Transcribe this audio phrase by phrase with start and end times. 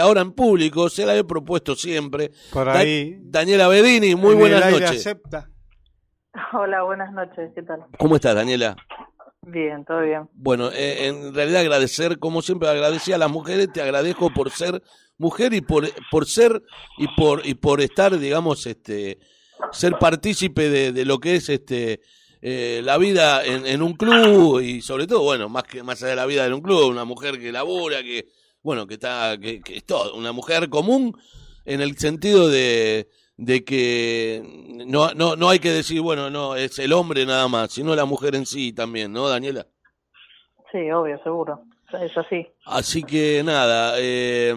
[0.00, 2.30] ahora en público, se la he propuesto siempre.
[2.52, 3.16] Por Da- ahí.
[3.22, 4.90] Daniela Bedini, muy en buenas noches.
[4.90, 5.48] acepta.
[6.52, 7.80] Hola, buenas noches, ¿qué tal?
[7.98, 8.76] ¿Cómo estás, Daniela?
[9.42, 10.28] Bien, todo bien.
[10.34, 14.82] Bueno, eh, en realidad agradecer, como siempre agradecí a las mujeres, te agradezco por ser
[15.16, 16.62] mujer y por, por ser
[16.98, 19.18] y por y por estar, digamos, este,
[19.72, 22.00] ser partícipe de, de lo que es este
[22.42, 26.10] eh, la vida en, en un club y sobre todo, bueno, más que más allá
[26.10, 28.26] de la vida en un club, una mujer que labura, que
[28.62, 31.16] bueno, que está, que, que es todo, una mujer común
[31.64, 33.08] en el sentido de
[33.40, 34.42] de que
[34.86, 38.04] no, no, no hay que decir, bueno, no, es el hombre nada más, sino la
[38.04, 39.66] mujer en sí también, ¿no, Daniela?
[40.70, 41.62] Sí, obvio, seguro.
[41.90, 42.46] Es así.
[42.66, 44.54] Así que nada, eh,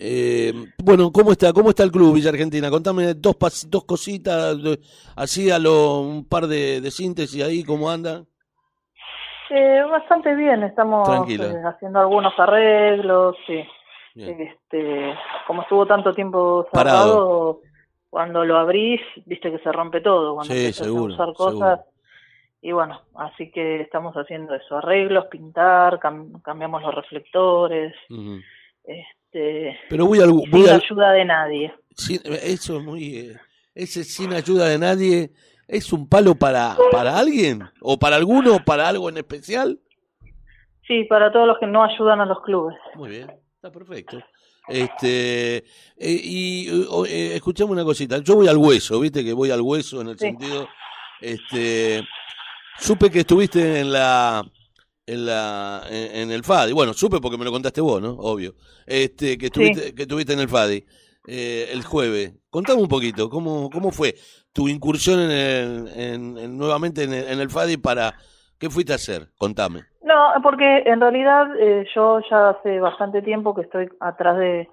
[0.00, 0.52] eh,
[0.82, 1.52] bueno, ¿cómo está?
[1.52, 2.70] ¿Cómo está el club Villa Argentina?
[2.70, 3.36] Contame dos
[3.68, 4.56] dos cositas,
[5.14, 8.24] así a lo, un par de, de síntesis ahí, ¿cómo anda?
[9.50, 13.64] Eh, bastante bien, estamos eh, haciendo algunos arreglos, sí.
[14.14, 14.40] Bien.
[14.40, 15.14] Este,
[15.46, 16.98] como estuvo tanto tiempo Parado.
[17.00, 17.60] cerrado,
[18.08, 21.58] cuando lo abrís, viste que se rompe todo, cuando Sí, empiezas seguro, a usar seguro.
[21.58, 21.80] cosas.
[22.62, 27.94] Y bueno, así que estamos haciendo eso, arreglos, pintar, cam- cambiamos los reflectores,
[28.84, 31.74] este, Pero voy al, sin voy al- ayuda de nadie.
[31.96, 33.36] sin- eso es muy, eh,
[33.74, 35.30] ese sin ayuda de nadie,
[35.70, 37.62] ¿es un palo para, para alguien?
[37.80, 39.78] ¿O para alguno, o para algo en especial?
[40.86, 42.76] Sí, para todos los que no ayudan a los clubes.
[42.96, 44.18] Muy bien, está perfecto.
[44.68, 45.64] Este, eh,
[45.96, 46.68] y
[47.08, 50.18] eh, escuchame una cosita, yo voy al hueso, viste que voy al hueso en el
[50.18, 50.26] Sí.
[50.26, 50.68] sentido,
[51.20, 52.02] este,
[52.78, 54.44] supe que estuviste en la,
[55.06, 58.12] en la, en, en el FADI, bueno, supe porque me lo contaste vos, ¿no?
[58.12, 58.54] Obvio,
[58.86, 60.84] este, que estuviste, que estuviste en el FADI
[61.26, 62.32] eh, el jueves.
[62.48, 64.14] Contame un poquito, ¿cómo, cómo fue
[64.52, 68.14] tu incursión en el, en, en- nuevamente en el, en el FADI para,
[68.58, 69.28] ¿qué fuiste a hacer?
[69.38, 69.80] Contame.
[70.02, 74.68] No, porque en realidad eh, yo ya hace bastante tiempo que estoy atrás de,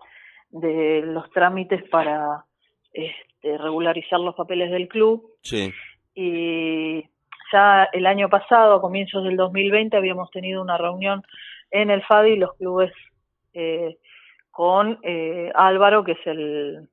[0.49, 2.45] de los trámites para
[2.93, 5.71] este, regularizar los papeles del club Sí,
[6.15, 7.03] y
[7.53, 11.21] ya el año pasado, a comienzos del 2020, habíamos tenido una reunión
[11.71, 12.91] en el FADI, los clubes,
[13.53, 13.97] eh,
[14.51, 16.89] con eh, Álvaro, que es el,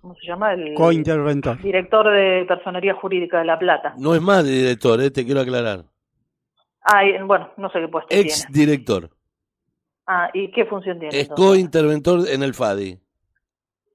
[0.00, 0.52] ¿cómo se llama?
[0.54, 1.58] El Cointerventor.
[1.60, 3.94] director de Personería Jurídica de La Plata.
[3.98, 5.84] no es más de director, eh, te quiero aclarar.
[6.82, 8.72] Ah, y, bueno, no sé qué puesto Ex tiene.
[8.72, 9.10] director.
[10.06, 11.14] Ah, ¿y qué función tiene?
[11.16, 11.46] Es entonces?
[11.46, 12.98] co-interventor en el FADI.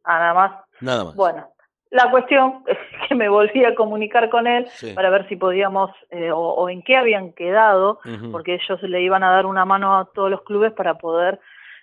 [0.04, 0.52] Ah, nada más.
[0.82, 1.16] Nada más.
[1.16, 1.48] Bueno,
[1.90, 2.78] la cuestión es
[3.10, 4.94] que me volví a comunicar con él Sí.
[4.94, 8.00] para ver si podíamos eh, o, o en qué habían quedado,
[8.32, 11.40] porque ellos le iban a dar una mano a todos los clubes para poder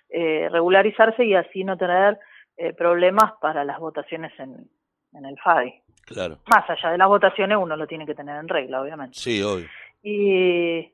[0.09, 2.17] eh, regularizarse y así no tener
[2.57, 4.67] eh, problemas para las votaciones en,
[5.13, 5.73] en el FADI.
[6.05, 6.37] Claro.
[6.47, 9.17] Más allá de las votaciones, uno lo tiene que tener en regla, obviamente.
[9.17, 9.67] Sí, obvio.
[10.01, 10.91] Y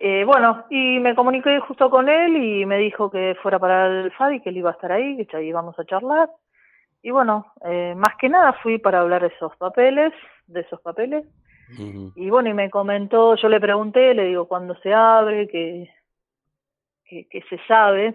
[0.00, 4.12] eh, bueno, y me comuniqué justo con él y me dijo que fuera para el
[4.12, 6.30] FADI, que él iba a estar ahí, que ya íbamos a charlar.
[7.02, 10.12] Y bueno, eh, más que nada fui para hablar de esos papeles,
[10.46, 11.24] de esos papeles.
[12.14, 15.90] Y bueno, y me comentó, yo le pregunté, le digo cuándo se abre, que,
[17.04, 18.14] que, que se sabe.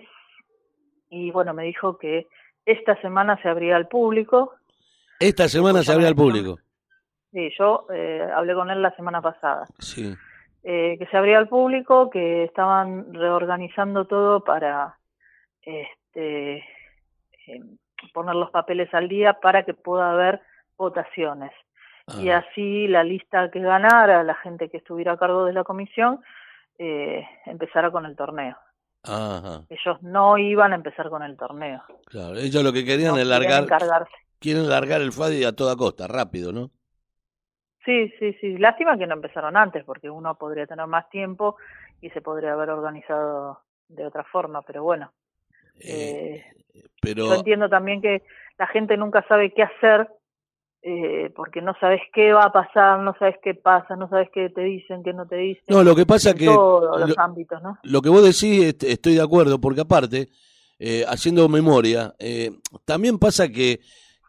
[1.09, 2.27] Y bueno, me dijo que
[2.65, 4.53] esta semana se abría al público.
[5.19, 6.57] Esta semana se abre al público.
[7.31, 9.65] Sí, yo eh, hablé con él la semana pasada.
[9.79, 10.13] Sí.
[10.63, 14.97] eh, que se abría al público, que estaban reorganizando todo para
[15.61, 17.61] este, eh,
[18.13, 20.41] poner los papeles al día para que pueda haber
[20.77, 21.51] votaciones.
[22.19, 25.63] Y Ah, así la lista que ganara, la gente que estuviera a cargo de la
[25.63, 26.19] comisión,
[26.79, 28.57] eh, empezara con el torneo.
[29.03, 31.81] Ajá, Ellos no iban a empezar con el torneo.
[32.05, 32.37] claro.
[32.37, 34.13] Ellos lo que querían no es largar, encargarse.
[34.39, 36.71] quieren largar el FADI a toda costa, rápido, ¿no?
[37.85, 38.57] Sí, sí, sí.
[38.57, 41.57] Lástima que no empezaron antes, porque uno podría tener más tiempo
[41.99, 45.11] y se podría haber organizado de otra forma, pero bueno.
[45.79, 48.23] Eh, Eh, pero Yo entiendo también que
[48.57, 50.07] la gente nunca sabe qué hacer
[50.83, 54.49] eh, porque no sabes qué va a pasar, no sabes qué pasa, no sabes qué
[54.49, 55.63] te dicen, qué no te dicen.
[55.67, 57.77] no, lo que pasa en que todos los lo, ámbitos, ¿no?
[57.83, 60.29] lo que vos decís est- estoy de acuerdo, porque aparte,
[60.79, 62.51] eh, haciendo memoria, eh,
[62.85, 63.79] también pasa que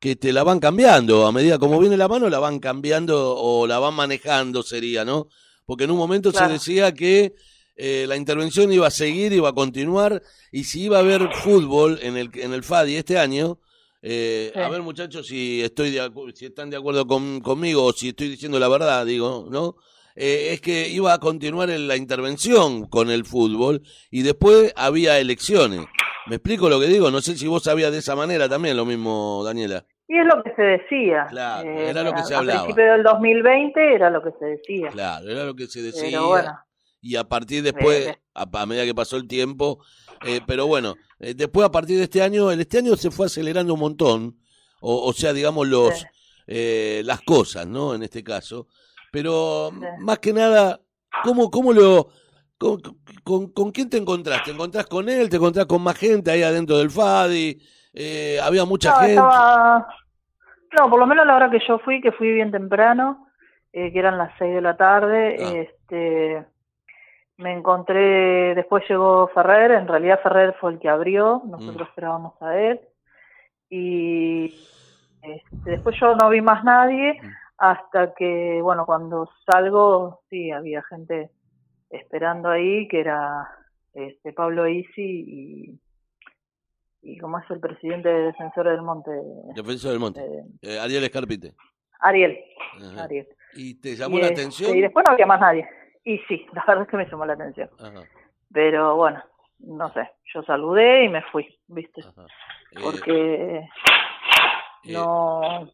[0.00, 3.68] que te la van cambiando, a medida como viene la mano la van cambiando o
[3.68, 5.28] la van manejando sería, ¿no?
[5.64, 6.48] Porque en un momento Claro.
[6.48, 7.34] se decía que
[7.76, 12.00] eh, la intervención iba a seguir, iba a continuar, y si iba a haber fútbol
[12.02, 13.58] en el, en el FADI este año,
[14.02, 14.60] eh, Sí.
[14.60, 18.28] a ver muchachos si estoy de si están de acuerdo con- conmigo o si estoy
[18.28, 19.76] diciendo la verdad, digo, ¿no?
[20.14, 25.18] Eh, es que iba a continuar en la intervención con el fútbol y después había
[25.18, 25.80] elecciones.
[26.26, 27.10] ¿Me explico lo que digo?
[27.10, 29.84] No sé si vos sabías de esa manera también, lo mismo, Daniela.
[30.08, 31.26] Y es lo que se decía.
[31.30, 32.64] Claro, Eh, era lo que se a hablaba.
[32.64, 34.88] principio del 2020 era lo que se decía.
[34.90, 36.02] Claro, era lo que se decía.
[36.10, 36.52] Pero bueno,
[37.02, 39.84] y a partir después, a, medida que pasó el tiempo,
[40.24, 43.26] eh, pero bueno, eh, después a partir de este año, el este año se fue
[43.26, 44.38] acelerando un montón,
[44.80, 46.06] o, o sea, digamos, los
[46.46, 47.94] eh, las cosas, ¿no?
[47.94, 48.66] En este caso.
[49.10, 49.70] Pero
[50.00, 50.80] más que nada,
[51.22, 52.08] ¿cómo, cómo lo...
[52.58, 54.50] Con, con, quién te encontraste?
[54.50, 55.28] ¿Te encontrás con él?
[55.28, 57.60] ¿Te encontrás con más gente ahí adentro del FADI?
[57.92, 59.16] Eh, ¿Había mucha gente?
[59.16, 63.26] No, por lo menos a la hora que yo fui, que fui bien temprano,
[63.72, 65.52] eh, que eran las seis de la tarde, ah.
[65.56, 66.46] este
[67.38, 71.90] me encontré, después llegó Ferrer, en realidad Ferrer fue el que abrió, nosotros mm.
[71.90, 72.80] esperábamos a él,
[73.68, 74.54] y
[75.22, 77.26] este, después yo no vi más nadie mm.
[77.58, 81.30] hasta que, bueno, cuando salgo, sí, había gente
[81.90, 83.48] esperando ahí, que era
[83.94, 85.80] este Pablo Isi y,
[87.02, 89.10] y como es el presidente de Defensores del Monte.
[89.54, 90.20] Defensor del Monte.
[90.20, 91.54] Eh, eh, Ariel Escarpite.
[92.00, 92.38] Ariel.
[92.98, 93.28] Ariel.
[93.54, 94.76] ¿Y te llamó la este, atención?
[94.76, 95.68] Y después no había más nadie.
[96.04, 97.70] Y sí, la verdad es que me llamó la atención.
[98.52, 99.22] Pero bueno,
[99.58, 102.00] no sé, yo saludé y me fui, ¿viste?
[102.00, 105.70] Eh, Porque eh, no.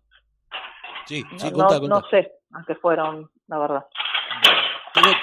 [1.07, 3.87] Sí, sí, no, sé a qué fueron, la verdad.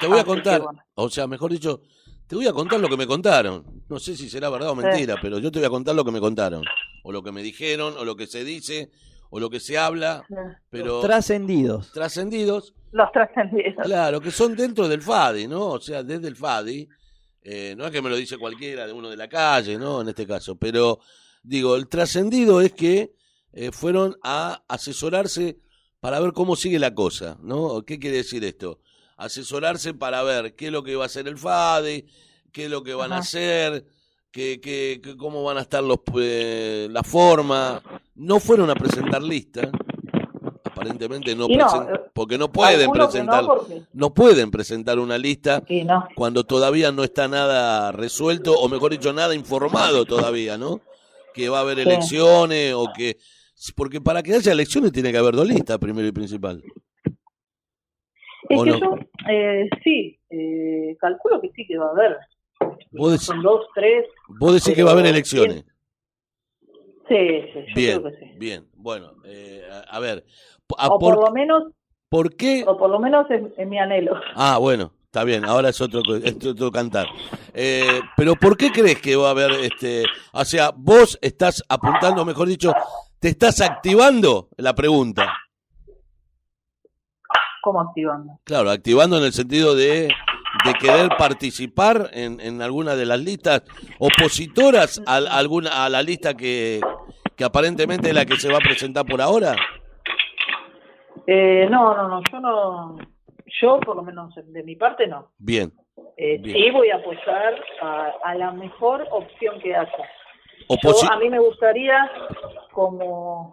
[0.00, 0.62] Te, voy a contar,
[0.94, 1.82] o sea, mejor dicho,
[2.26, 3.64] te voy a contar lo que me contaron.
[3.88, 6.10] No sé si será verdad o mentira, pero yo te voy a contar lo que
[6.10, 6.62] me contaron.
[7.04, 8.90] O lo que me dijeron, o lo que se dice,
[9.30, 10.24] o lo que se habla.
[10.70, 11.92] Pero trascendidos.
[11.92, 12.74] Trascendidos.
[12.92, 13.84] Los trascendidos.
[13.84, 15.66] Claro, que son dentro del FADI, ¿no?
[15.66, 16.88] O sea, desde el FADI.
[17.42, 20.00] Eh, no es que me lo dice cualquiera de uno de la calle, ¿no?
[20.00, 20.56] En este caso.
[20.56, 20.98] Pero,
[21.42, 23.14] digo, el trascendido es que
[23.52, 25.58] eh, fueron a asesorarse
[26.00, 27.82] para ver cómo sigue la cosa, ¿no?
[27.82, 28.80] ¿Qué quiere decir esto?
[29.16, 32.06] Asesorarse para ver qué es lo que va a hacer el FADE,
[32.52, 33.86] qué es lo que van a hacer,
[34.36, 37.80] qué, qué, cómo van a estar los, eh, la forma.
[38.16, 39.70] No fueron a presentar lista,
[40.62, 41.58] aparentemente no, eh,
[42.12, 43.44] porque no pueden presentar
[43.92, 45.62] no, pueden presentar una lista
[46.14, 50.80] cuando todavía no está nada resuelto o mejor dicho nada informado todavía no
[51.34, 53.16] que va a haber elecciones o que
[53.74, 56.62] porque para que haya elecciones tiene que haber dos listas, primero y principal.
[58.48, 58.98] Es que yo,
[59.30, 62.16] eh, sí, eh, calculo que sí que va a haber.
[62.90, 64.06] ¿Vos Son dos, tres.
[64.28, 65.64] Vos decís que va a haber elecciones.
[67.08, 67.16] Sí,
[67.52, 68.32] sí, yo bien, creo que sí.
[68.36, 70.24] Bien, bueno, eh, a, ver.
[70.68, 71.64] o por, lo menos.
[72.08, 72.64] ¿Por qué?
[72.66, 74.18] O por lo menos es, mi anhelo.
[74.34, 77.06] Ah, bueno, está bien, ahora es otro, es otro cantar.
[77.54, 82.24] Eh, pero ¿por qué crees que va a haber este, o sea, vos estás apuntando,
[82.24, 82.72] mejor dicho,
[83.18, 84.50] ¿Te estás activando?
[84.56, 85.32] La pregunta.
[87.62, 88.38] ¿Cómo activando?
[88.44, 90.08] Claro, activando en el sentido de,
[90.64, 93.62] de querer participar en, en alguna de las listas
[93.98, 96.80] opositoras a, alguna, a la lista que,
[97.36, 99.54] que aparentemente es la que se va a presentar por ahora.
[101.26, 102.98] Eh, no, no, no, yo no,
[103.60, 105.32] yo por lo menos de mi parte no.
[105.38, 105.72] Bien.
[106.16, 109.88] Eh, Sí voy a apoyar a, a la mejor opción que haya
[111.10, 112.10] a mí me gustaría,
[112.72, 113.52] como,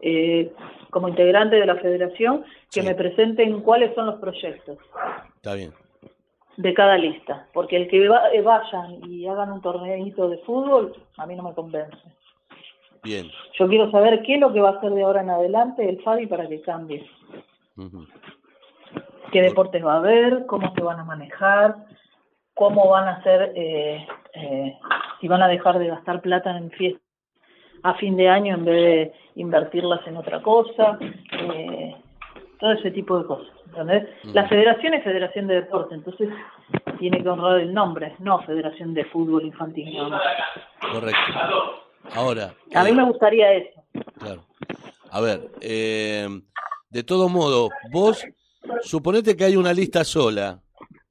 [0.00, 0.52] eh,
[0.90, 4.78] como integrante de la federación, que me presenten cuáles son los proyectos.
[5.36, 5.72] Está bien.
[6.56, 10.94] De cada lista, porque el que va, eh, vayan y hagan un torneito de fútbol,
[11.16, 11.98] a mí no me convence.
[13.02, 13.28] Bien.
[13.58, 16.00] Yo quiero saber qué es lo que va a hacer de ahora en adelante el
[16.02, 17.04] FADI para que cambie.
[19.32, 20.46] ¿Qué deportes va a haber?
[20.46, 21.74] ¿Cómo se van a manejar?
[22.54, 24.78] ¿Cómo van a ser eh, eh,
[25.20, 27.04] si van a dejar de gastar plata en fiestas
[27.84, 31.94] a fin de año en vez de invertirlas en otra cosa, eh,
[32.64, 33.54] todo ese tipo de cosas.
[34.32, 36.30] La federación es Federación de Deporte, entonces
[36.98, 39.94] tiene que honrar el nombre, no Federación de Fútbol Infantil.
[40.80, 41.20] Correcto.
[42.14, 42.54] Ahora.
[42.74, 43.82] A mí me gustaría eso.
[44.18, 44.46] Claro.
[45.10, 46.26] A ver, eh,
[46.88, 48.24] de todo modo, vos
[48.80, 50.62] suponete que hay una lista sola,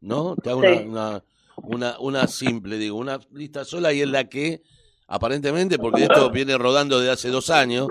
[0.02, 0.36] ¿no?
[0.38, 1.24] Te hago una,
[1.58, 4.64] una, una simple, digo, una lista sola y es la que
[5.06, 7.90] aparentemente, porque esto viene rodando de hace dos años,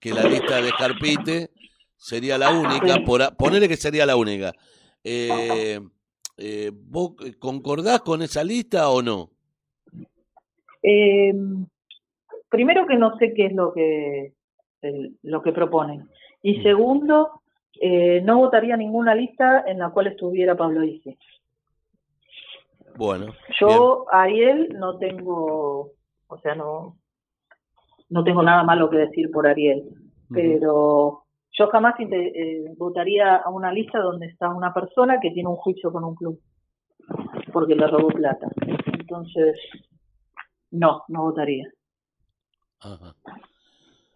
[0.00, 1.53] que la lista de Carpite
[2.04, 4.52] sería la única, por, ponerle que sería la única.
[5.02, 5.80] Eh,
[6.36, 9.30] eh, ¿Vos concordás con esa lista o no?
[10.82, 11.32] Eh,
[12.50, 14.34] primero que no sé qué es lo que,
[15.22, 16.06] lo que proponen.
[16.42, 16.62] Y mm.
[16.62, 17.40] segundo,
[17.80, 21.16] eh, no votaría ninguna lista en la cual estuviera Pablo Isi.
[22.96, 23.34] Bueno.
[23.58, 25.92] Yo, Ariel, no tengo,
[26.26, 26.98] o sea, no,
[28.10, 29.88] no tengo nada malo que decir por Ariel,
[30.28, 31.23] pero
[31.56, 35.92] yo jamás eh, votaría a una lista donde está una persona que tiene un juicio
[35.92, 36.40] con un club
[37.52, 38.48] porque le robó plata.
[38.98, 39.56] Entonces,
[40.70, 41.68] no, no votaría.
[42.80, 43.14] Ajá.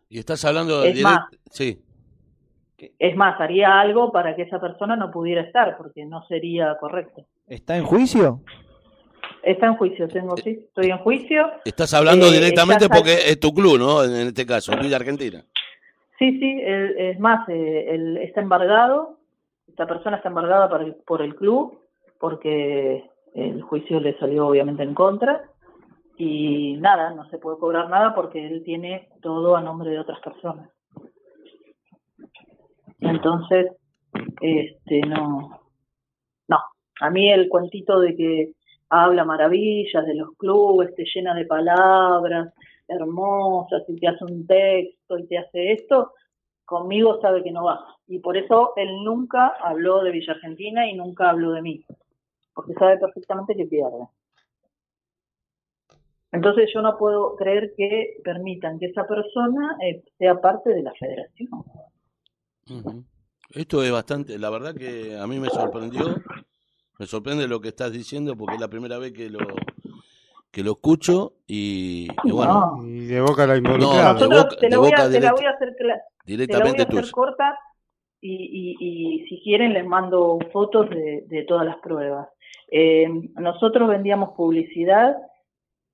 [0.09, 0.91] Y estás hablando de...
[0.91, 1.81] Es más, sí.
[2.99, 7.27] Es más, haría algo para que esa persona no pudiera estar, porque no sería correcto.
[7.47, 8.41] ¿Está en juicio?
[9.43, 11.51] Está en juicio, tengo, sí, estoy en juicio.
[11.65, 14.05] Estás hablando Eh, directamente porque es tu club, ¿no?
[14.05, 15.45] En este caso, Villa Argentina.
[16.19, 19.19] Sí, sí, es más, eh, está embargado,
[19.69, 21.79] esta persona está embargada por el, por el club,
[22.19, 25.45] porque el juicio le salió obviamente en contra,
[26.17, 30.19] y nada, no se puede cobrar nada porque él tiene todo a nombre de otras
[30.21, 30.69] personas.
[32.99, 33.71] Entonces,
[34.41, 35.61] este, no,
[36.49, 36.59] no,
[37.01, 38.53] a mí el cuentito de que
[38.91, 42.53] habla maravillas de los clubes, te llena de palabras
[42.89, 46.13] hermosas y te hace un texto y te hace esto,
[46.65, 47.85] conmigo sabe que no va.
[48.07, 51.85] Y por eso él nunca habló de Villa Argentina y nunca habló de mí,
[52.55, 54.07] porque sabe perfectamente que pierde.
[56.31, 60.93] Entonces yo no puedo creer que permitan que esa persona eh, sea parte de la
[60.93, 61.49] federación.
[63.51, 66.05] Esto es bastante, la verdad que a mí me sorprendió,
[66.99, 69.39] me sorprende lo que estás diciendo porque es la primera vez que lo
[70.51, 72.87] que lo escucho y, y bueno, No.
[72.87, 74.15] Y de boca la No, involucrada.
[74.15, 75.87] de Nosotros boca- te, de la voy a, te la voy a hacer cla- te
[75.87, 77.59] la voy directamente a hacer corta
[78.21, 78.77] y, y,
[79.25, 82.29] y si quieren les mando fotos de, de todas las pruebas.
[82.71, 85.17] Eh, nosotros vendíamos publicidad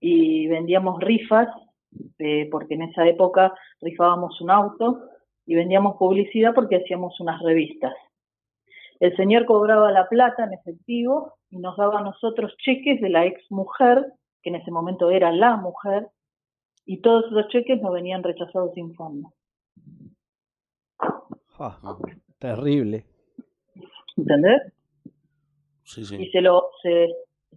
[0.01, 1.49] y vendíamos rifas,
[2.19, 5.01] eh, porque en esa época rifábamos un auto
[5.47, 7.95] y vendíamos publicidad porque hacíamos unas revistas.
[9.01, 13.27] El señor cobraba la plata en efectivo y nos daba a nosotros cheques de la
[13.27, 14.13] ex mujer,
[14.45, 16.09] que en ese momento era la mujer,
[16.87, 19.33] y todos esos cheques nos venían rechazados sin fondo.
[21.59, 21.99] Ah,
[22.39, 23.05] terrible.
[24.17, 24.61] ¿Entendés?
[25.85, 26.31] Sí, y sí.
[26.31, 27.09] se lo se,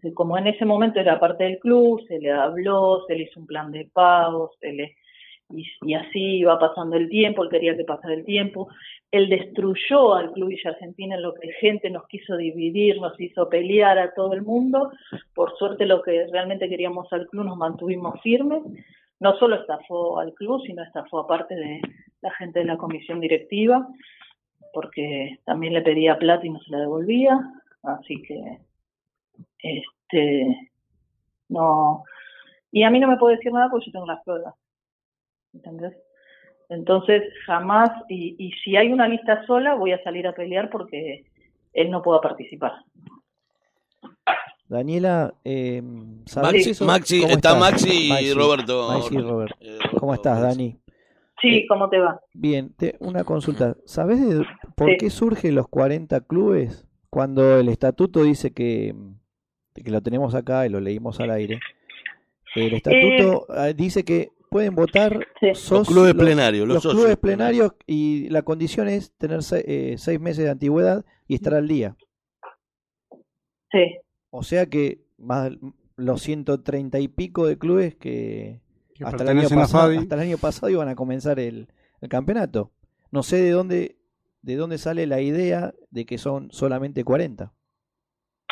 [0.01, 3.39] se- como en ese momento era parte del club se le habló se le hizo
[3.39, 4.95] un plan de pagos se le
[5.49, 8.67] y, y así iba pasando el tiempo él quería que pasara el tiempo
[9.11, 13.47] él destruyó al club Villa Argentina en lo que gente nos quiso dividir nos hizo
[13.49, 14.91] pelear a todo el mundo.
[15.33, 18.63] Por suerte lo que realmente queríamos al club nos mantuvimos firmes.
[19.19, 21.81] No solo estafó al club sino estafó aparte de
[22.21, 23.87] la gente de la comisión directiva
[24.73, 27.39] porque también le pedía plata y no se la devolvía.
[27.83, 28.59] Así que
[29.59, 30.69] este
[31.49, 32.03] no.
[32.71, 34.53] Y a mí no me puede decir nada porque yo tengo las pruebas.
[35.53, 35.95] ¿entendés?
[36.69, 41.25] Entonces jamás y, y si hay una lista sola voy a salir a pelear porque
[41.73, 42.73] él no pueda participar
[44.69, 45.81] Daniela, eh,
[46.25, 46.83] ¿sabés Maxi?
[46.83, 47.55] Maxi, ¿Cómo está?
[47.55, 48.89] Maxi y Roberto.
[48.91, 49.53] Maxi y Robert.
[49.61, 50.41] Eh, ¿Cómo estás.
[50.41, 50.77] Dani?
[51.39, 53.75] sí cómo te va Bien, te- una consulta.
[53.85, 54.43] ¿Sabés de-
[54.75, 54.97] por Sí.
[54.99, 58.93] qué surgen los 40 clubes cuando el estatuto dice que,
[59.73, 61.59] que lo tenemos acá y lo leímos al aire?
[62.55, 65.47] El estatuto ah, dice que pueden votar Sí.
[65.71, 69.63] Los clubes los- plenarios, los, los socios clubes plenarios y la condición es tener se-
[69.93, 71.95] eh, seis meses de antigüedad y estar al día.
[73.71, 73.97] sí
[74.29, 75.51] O sea que más
[75.95, 78.61] los 130 y pico de clubes que
[78.95, 81.67] Que hasta el, año pasado, hasta el año pasado iban a comenzar el,
[82.01, 82.71] el campeonato.
[83.11, 83.97] No sé de dónde
[84.43, 87.51] de dónde sale la idea de que son solamente 40.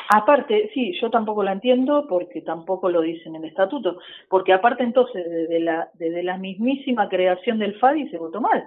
[0.09, 3.97] Aparte, sí, yo tampoco la entiendo porque tampoco lo dice en el estatuto,
[4.29, 8.63] porque aparte entonces desde la, desde la mismísima creación del FADI se votó mal.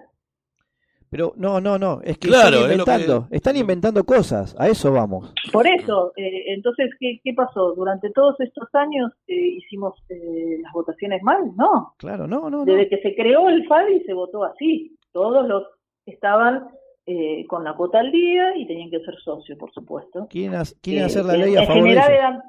[1.10, 4.54] Pero no, no, no, es que Claro, están es lo que- inventando, están inventando cosas,
[4.58, 5.32] a eso vamos.
[5.52, 7.72] Por eso, eh, entonces, ¿qué, ¿qué pasó?
[7.74, 11.94] Durante todos estos años eh, hicimos eh, las votaciones mal, ¿no?
[11.96, 12.64] Claro, no, no, no.
[12.66, 15.64] Desde que se creó el FADI se votó así, todos los
[16.04, 16.68] estaban
[17.10, 20.26] eh, con la cuota al día y tenían que ser socios, por supuesto.
[20.28, 22.18] Quieren, ha- quieren Eh, hacer la ley a en favor de general ellos.
[22.20, 22.42] eran,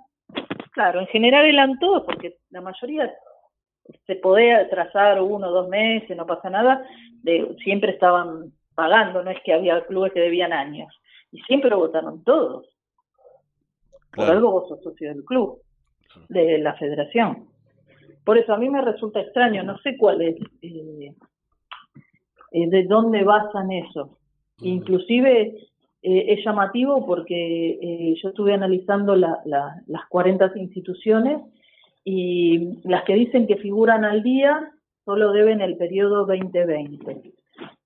[0.73, 3.13] claro, en general eran todos, porque la mayoría
[4.05, 6.85] se podía trazar uno o dos meses, no pasa nada,
[7.23, 10.93] de, siempre estaban pagando, no es que había clubes que debían años,
[11.31, 12.67] y siempre votaron todos.
[14.13, 15.61] Por algo vos sos socio del club,
[16.27, 17.47] de la federación.
[18.25, 21.13] Por eso a mí me resulta extraño, no sé cuál es, eh,
[22.51, 24.17] eh, de dónde basan eso.
[24.61, 25.57] Inclusive
[26.01, 31.41] eh, es llamativo porque eh, yo estuve analizando la- la- las 40 instituciones
[32.03, 34.71] y las que dicen que figuran al día
[35.05, 37.33] solo deben el periodo 2020.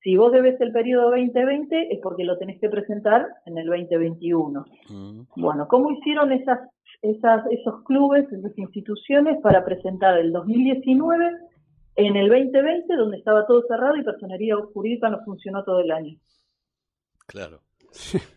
[0.03, 4.65] Si vos debes el periodo 2020 es porque lo tenés que presentar en el 2021.
[4.89, 5.22] Mm.
[5.38, 6.60] Bueno, ¿cómo hicieron esas,
[7.01, 11.25] esas, esos clubes, esas instituciones para presentar el 2019
[11.96, 16.18] en el 2020 donde estaba todo cerrado y personería jurídica no funcionó todo el año?
[17.25, 17.62] Claro.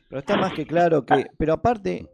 [0.08, 2.06] Pero está más que claro que, pero aparte,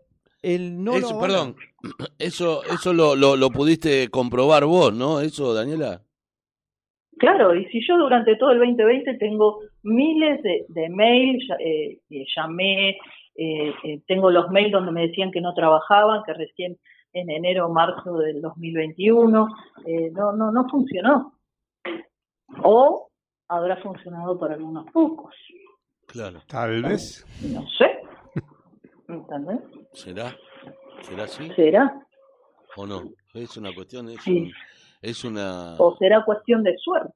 [0.43, 1.57] el no Eso, lo perdón,
[2.19, 5.21] eso, eso lo, lo, lo pudiste comprobar vos, ¿no?
[5.21, 6.03] Eso, Daniela.
[7.19, 11.99] Claro, y si yo durante todo el 2020 tengo miles de, de mails, ya- eh,
[12.11, 12.91] eh, llamé,
[13.37, 16.79] eh, eh, tengo los mails donde me decían que no trabajaban, que recién
[17.13, 19.49] en enero o marzo del 2021,
[19.85, 21.35] eh, no, no, no funcionó.
[22.63, 23.09] O
[23.49, 25.35] habrá funcionado para algunos pocos.
[26.13, 26.43] Claro.
[26.47, 27.25] Tal vez.
[27.43, 27.87] No sé.
[29.09, 29.61] ¿Entendés?
[29.95, 30.37] ¿Será?
[31.03, 32.07] ¿Será así ¿Será?
[32.77, 33.11] o no?
[33.35, 34.31] Es una cuestión, es, Sí.
[34.43, 34.53] un-
[35.01, 35.75] es una...
[35.79, 37.15] ¿O será cuestión de suerte?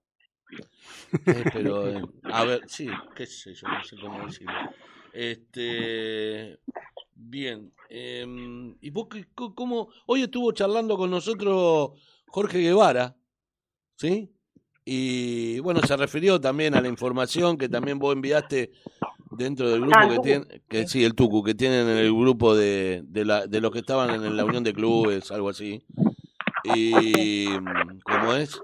[1.26, 4.52] Eh, pero, eh, a ver, sí, qué sé yo, no sé cómo decirlo.
[5.12, 6.58] Este,
[7.14, 9.08] bien, em, ¿y vos
[9.54, 9.88] cómo?
[10.06, 13.14] Hoy estuvo charlando con nosotros Jorge Guevara,
[13.96, 14.30] ¿sí?
[14.88, 18.70] Y bueno, se refirió también a la información que también vos enviaste
[19.32, 20.22] dentro del grupo Ah, que Tucu.
[20.22, 23.72] tienen, que sí, el Tucu, que tienen en el grupo de, de, la, de los
[23.72, 25.82] que estaban en la unión de clubes, algo así.
[26.62, 27.46] Y,
[28.04, 28.60] ¿cómo es?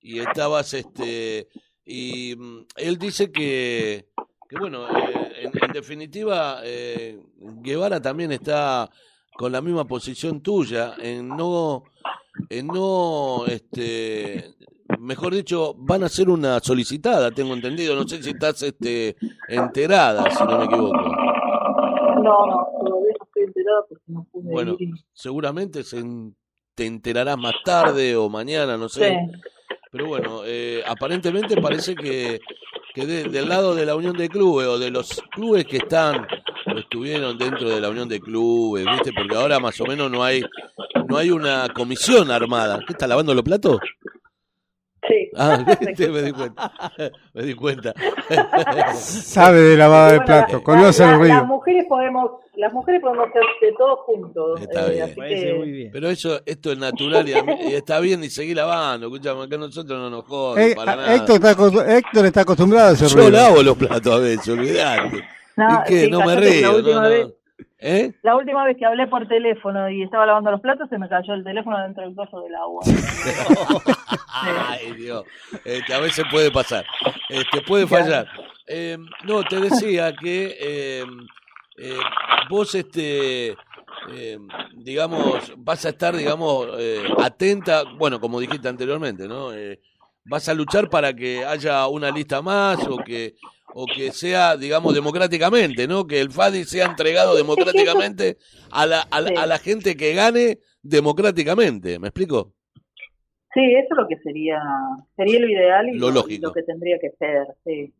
[0.00, 1.48] Y estabas, este,
[1.84, 4.08] y mm, él dice que,
[4.48, 7.18] que bueno, eh, en, en definitiva, eh,
[7.62, 8.88] Guevara también está
[9.34, 11.82] con la misma posición tuya, en no,
[12.50, 14.54] en no, este,
[14.98, 19.16] mejor dicho, van a hacer una solicitada, tengo entendido, no sé si estás, este,
[19.48, 20.94] enterada, si no me equivoco.
[22.22, 24.90] No, no, todavía no estoy enterada porque no pude Bueno, ir.
[25.12, 26.34] seguramente se en-
[26.74, 29.08] te enterarás más tarde o mañana, no sé.
[29.10, 29.38] Sí.
[29.90, 32.38] Pero bueno, eh, aparentemente parece que,
[32.94, 36.26] que de- del lado de la unión de clubes o de los clubes que están
[36.66, 39.12] o estuvieron dentro de la unión de clubes, ¿viste?
[39.14, 40.42] Porque ahora más o menos no hay
[41.08, 42.80] no hay una comisión armada.
[42.84, 43.78] ¿Qué está lavando los platos?
[45.08, 45.30] Sí.
[45.36, 46.08] Ah, ¿viste?
[46.08, 46.72] me di cuenta.
[47.34, 47.92] Me di cuenta.
[48.94, 51.44] Sabe de lavada de Bueno, plato, la- conoce la- el Las río.
[51.46, 54.60] mujeres podemos, las mujeres podemos hacer de todo juntos.
[54.60, 55.02] Está eh, bien.
[55.04, 55.90] así que- muy bien.
[55.92, 57.32] Pero eso, esto es natural y,
[57.70, 59.06] y está bien y seguir lavando.
[59.06, 61.14] Escuchame, acá nosotros no nos joden Eh, para nada.
[61.14, 65.22] Héctor, está, Héctor está acostumbrado a ese Yo lavo los platos a veces, olvidate.
[65.56, 66.04] No, ¿Y qué?
[66.04, 66.72] sí, no me río.
[66.82, 67.08] No, no.
[67.08, 67.26] Vez,
[67.78, 68.14] ¿Eh?
[68.22, 71.34] la última vez que hablé por teléfono y estaba lavando los platos, se me cayó
[71.34, 72.82] el teléfono dentro del vaso del agua.
[74.32, 75.24] Ay, Dios.
[75.64, 76.86] Este, a veces puede pasar.
[77.28, 78.26] Este, puede fallar.
[78.66, 81.04] Eh, no, te decía que eh,
[81.78, 81.98] eh,
[82.48, 83.56] vos, este,
[84.12, 84.38] eh,
[84.74, 89.52] digamos, vas a estar, digamos, eh, atenta, bueno, como dijiste anteriormente, ¿no?
[89.52, 89.80] Eh,
[90.24, 93.34] vas a luchar para que haya una lista más o que
[93.78, 96.06] o que sea, digamos, democráticamente, ¿no?
[96.06, 98.38] Que el FADI sea entregado democráticamente
[98.70, 101.98] a la, a la, a la gente que gane democráticamente.
[101.98, 102.54] ¿Me explico?
[103.52, 104.60] Sí, eso es lo que sería,
[105.16, 106.46] sería lo ideal y Lo lógico.
[106.48, 107.92] lo que tendría que ser, sí.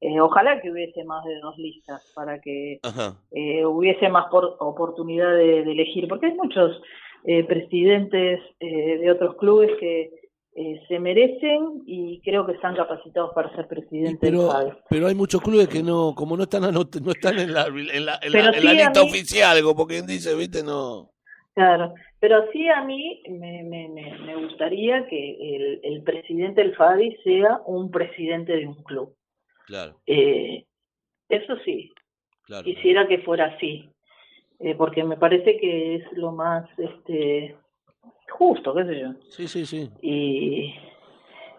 [0.00, 2.78] Eh, ojalá que hubiese más de dos listas para que
[3.30, 6.82] eh, hubiese más por- oportunidad de, de elegir, porque hay muchos
[7.24, 10.10] eh, presidentes eh, de otros clubes que
[10.56, 14.70] eh, se merecen y creo que están capacitados para ser presidente del pero, FADI.
[14.88, 17.86] pero hay muchos clubes que no, como no están anot- no están en la, en
[17.86, 20.62] la, en la- Pero en sí, la a lista mí- oficial, como quien dice, viste,
[20.62, 21.10] no.
[21.54, 26.74] Claro, pero sí a mí me, me, me, me gustaría que el, el presidente del
[26.74, 29.14] FADI sea un presidente de un club.
[29.66, 30.64] Claro, Eh,
[31.28, 31.92] eso sí,
[32.42, 32.64] claro.
[32.64, 33.88] quisiera que fuera así,
[34.60, 37.56] eh, porque me parece que es lo más este
[38.30, 39.08] justo, qué sé yo.
[39.28, 39.90] Sí, sí, sí.
[40.02, 40.74] Y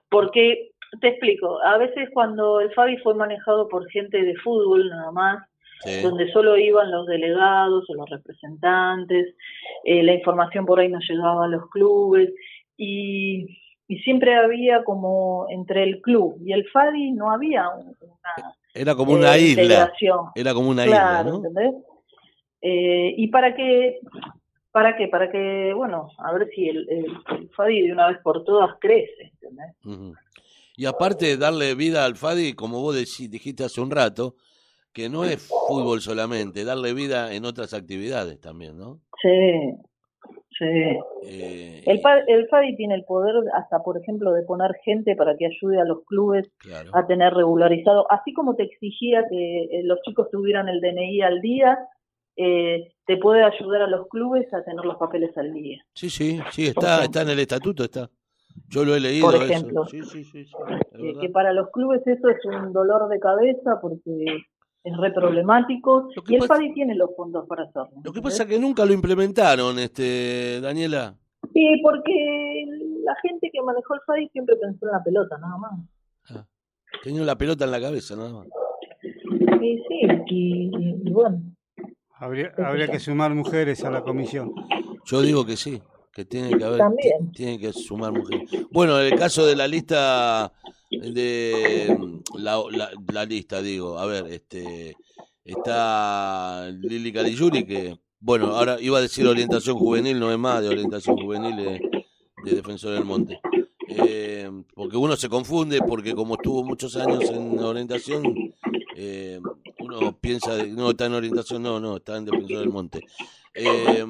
[0.09, 5.11] porque te explico, a veces cuando el Fabi fue manejado por gente de fútbol nada
[5.11, 5.49] más,
[5.81, 6.01] sí.
[6.01, 9.35] donde solo iban los delegados o los representantes,
[9.83, 12.31] eh, la información por ahí no llegaba a los clubes
[12.77, 13.45] y,
[13.87, 18.95] y siempre había como entre el club y el FADI no había un- una Era
[18.95, 19.91] como una eh, isla.
[20.35, 21.71] Era como una Claro, isla.
[22.61, 23.99] Eh, y para que,
[24.75, 27.05] para qué, para que, bueno, a ver si el, el,
[27.39, 29.73] el FADI de una vez por todas crece, ¿entendés?
[30.75, 34.35] Y aparte de darle vida al FADI, como vos decí- dijiste hace un rato,
[34.91, 38.99] que no es fútbol solamente, darle vida en otras actividades también, ¿no?
[39.21, 39.71] Sí,
[40.59, 40.65] sí.
[41.23, 45.45] Eh, El, el FADI tiene el poder hasta, por ejemplo, de poner gente para que
[45.45, 46.91] ayude a los clubes claro.
[46.93, 51.39] a tener regularizado, así como te exigía que eh, los chicos tuvieran el DNI al
[51.39, 51.77] día,
[52.35, 55.83] eh, te puede ayudar a los clubes a tener los papeles al día.
[55.93, 58.09] Sí, sí, sí, está, está en el estatuto, está.
[58.69, 59.43] Yo lo he leído Por eso.
[59.45, 59.85] ejemplo.
[59.85, 60.55] Sí, sí, sí, sí,
[60.91, 61.21] es verdad.
[61.21, 64.25] que para los clubes eso es un dolor de cabeza porque
[64.83, 67.89] es re problemático y el FADI tiene los fondos para hacerlo.
[68.03, 71.15] Lo que pasa es que nunca lo implementaron, este, Daniela.
[71.53, 72.65] Sí, porque
[73.03, 75.71] la gente que manejó el FADI siempre pensó en la pelota, nada más.
[76.29, 76.45] Ah,
[77.03, 78.47] tenía la pelota en la cabeza, nada más.
[79.01, 81.41] Sí, sí, y, y bueno,
[82.17, 84.53] Habría, habría que sumar mujeres a la comisión.
[85.05, 85.81] Yo digo que sí,
[86.13, 87.31] que tiene que haber, También.
[87.31, 88.49] tiene que sumar mujeres.
[88.71, 90.51] Bueno, en el caso de la lista
[90.89, 91.97] de
[92.37, 94.95] la, la, la lista, digo, a ver, este,
[95.43, 100.69] está Lili Caligiuri, que, bueno, ahora iba a decir orientación juvenil, no es más de
[100.69, 101.81] orientación juvenil de,
[102.45, 103.39] de Defensor del Monte.
[103.87, 108.23] Eh, porque uno se confunde, porque como estuvo muchos años en orientación,
[108.95, 109.39] eh,
[109.85, 113.01] uno piensa, de- no, está en orientación, no, no, está en Defensor del Monte.
[113.53, 114.03] Eh,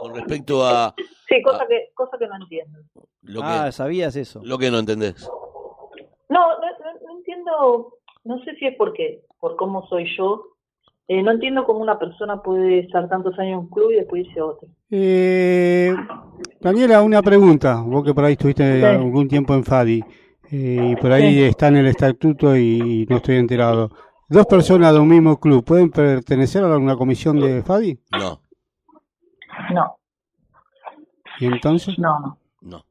[0.00, 0.94] con respecto a
[1.28, 2.78] Sí, cosa que, cosa que no entiendo.
[3.22, 4.40] lo que, Ah, sabías eso.
[4.44, 5.28] lo que no entendés.
[6.28, 10.44] No, no, no- no entiendo, no sé si es porque, por cómo soy yo,
[11.06, 14.26] eh, no entiendo cómo una persona puede estar tantos años en un club y después
[14.26, 14.68] irse a otro.
[14.90, 15.94] Eh,
[16.60, 17.82] Daniela, una pregunta.
[17.84, 18.84] Vos que por ahí estuviste Sí.
[18.84, 20.02] algún tiempo en FADI
[20.50, 21.42] eh, y por ahí Sí.
[21.44, 23.90] está en el estatuto y no estoy enterado.
[24.28, 27.98] ¿Dos personas de un mismo club pueden pertenecer a alguna comisión de FADI?
[28.18, 28.40] No,
[29.72, 29.96] No,
[31.40, 31.98] ¿Y entonces?
[31.98, 32.84] no, no, no.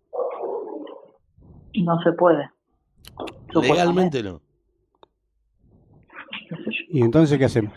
[1.83, 2.49] no se puede.
[3.53, 4.41] Legalmente no.
[6.89, 7.73] ¿Y entonces qué hacemos?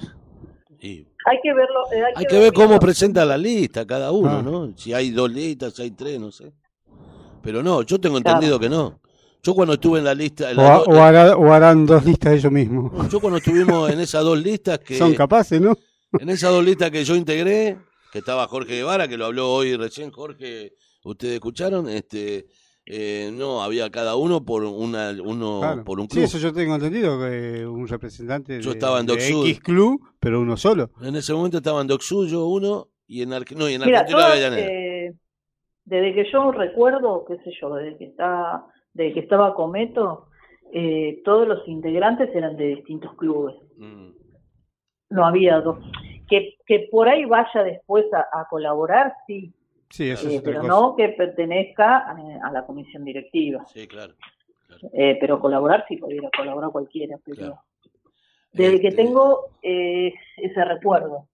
[0.81, 1.81] Y Hay que verlo.
[1.93, 4.43] eh, hay, hay que ver cómo presenta la lista cada uno, Ah.
[4.43, 4.77] ¿no?
[4.77, 6.53] Si hay dos listas, si hay tres, no sé.
[7.43, 8.37] Pero no, yo tengo Claro.
[8.37, 9.01] entendido que no.
[9.47, 11.87] Yo cuando estuve en la lista, en O, la ha- do- o hará- o harán
[11.87, 13.09] dos listas ellos mismos?
[13.13, 15.77] yo cuando estuvimos en esas dos listas que Son capaces, ¿no?
[16.19, 17.77] en esas dos listas que yo integré,
[18.13, 20.73] que estaba Jorge Guevara, que lo habló hoy recién Jorge,
[21.05, 22.47] ustedes escucharon, este
[22.87, 25.85] eh, no había cada uno por una uno Claro.
[25.85, 26.25] por un Sí, club.
[26.25, 29.15] eso yo tengo entendido, que un representante Yo de, estaba en de.
[29.15, 30.91] X club, pero uno solo.
[31.03, 34.31] En ese momento estaban Doc Suyo uno y en Arge- no, y en Mira, todas,
[34.33, 34.67] Avellaneda.
[34.69, 35.15] eh,
[35.85, 38.65] desde que yo recuerdo, qué sé yo, desde que está,
[38.97, 40.27] desde que estaba Cometo,
[40.73, 43.55] eh, todos los integrantes eran de distintos clubes.
[43.77, 44.11] Mm.
[45.11, 45.79] No había dos.
[46.29, 49.53] Que, que por ahí vaya después a, a colaborar, sí,
[49.89, 50.69] Sí, eso eh, es pero cosa.
[50.69, 53.65] no que pertenezca eh, a, la comisión directiva.
[53.67, 54.15] Sí, claro.
[54.93, 57.17] Eh, pero colaborar sí podría colaborar cualquiera.
[57.25, 57.63] Pero Claro.
[58.53, 61.29] desde que Este, tengo eh, ese recuerdo.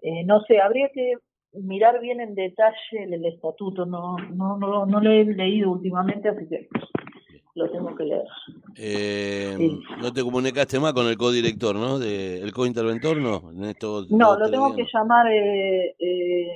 [0.00, 1.12] Eh, no sé, habría que
[1.52, 3.86] mirar bien en detalle el, el estatuto.
[3.86, 6.68] No, no, no, no lo he leído últimamente, así que
[7.54, 8.24] lo tengo que leer.
[8.76, 9.80] Eh, Sí.
[10.00, 11.98] No te comunicaste más con el codirector, ¿no?
[11.98, 13.50] De, ¿El cointerventor no?
[13.50, 15.26] En estos No, lo tengo que llamar.
[15.32, 16.54] Eh, eh,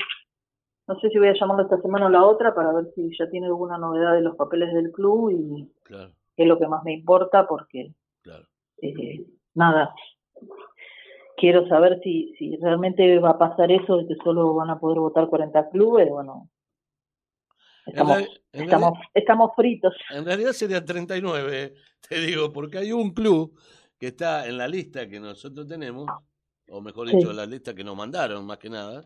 [0.87, 3.29] no sé si voy a llamarlo esta semana o la otra para ver si ya
[3.31, 6.85] tiene alguna novedad de los papeles del club y Claro, qué es lo que más
[6.85, 8.45] me importa, porque claro.
[8.83, 9.25] eh,
[9.55, 9.95] nada.
[11.43, 15.01] Quiero saber si, si realmente va a pasar eso de que solo van a poder
[15.01, 16.09] votar 40 clubes.
[16.09, 16.49] Bueno,
[17.85, 19.93] estamos, real- en estamos, estamos fritos.
[20.11, 21.75] En realidad serían 39,
[22.09, 23.59] te digo, porque hay un club
[23.99, 26.09] que está en la lista que nosotros tenemos,
[26.69, 27.17] o mejor Sí.
[27.17, 29.05] dicho, la lista que nos mandaron, más que nada.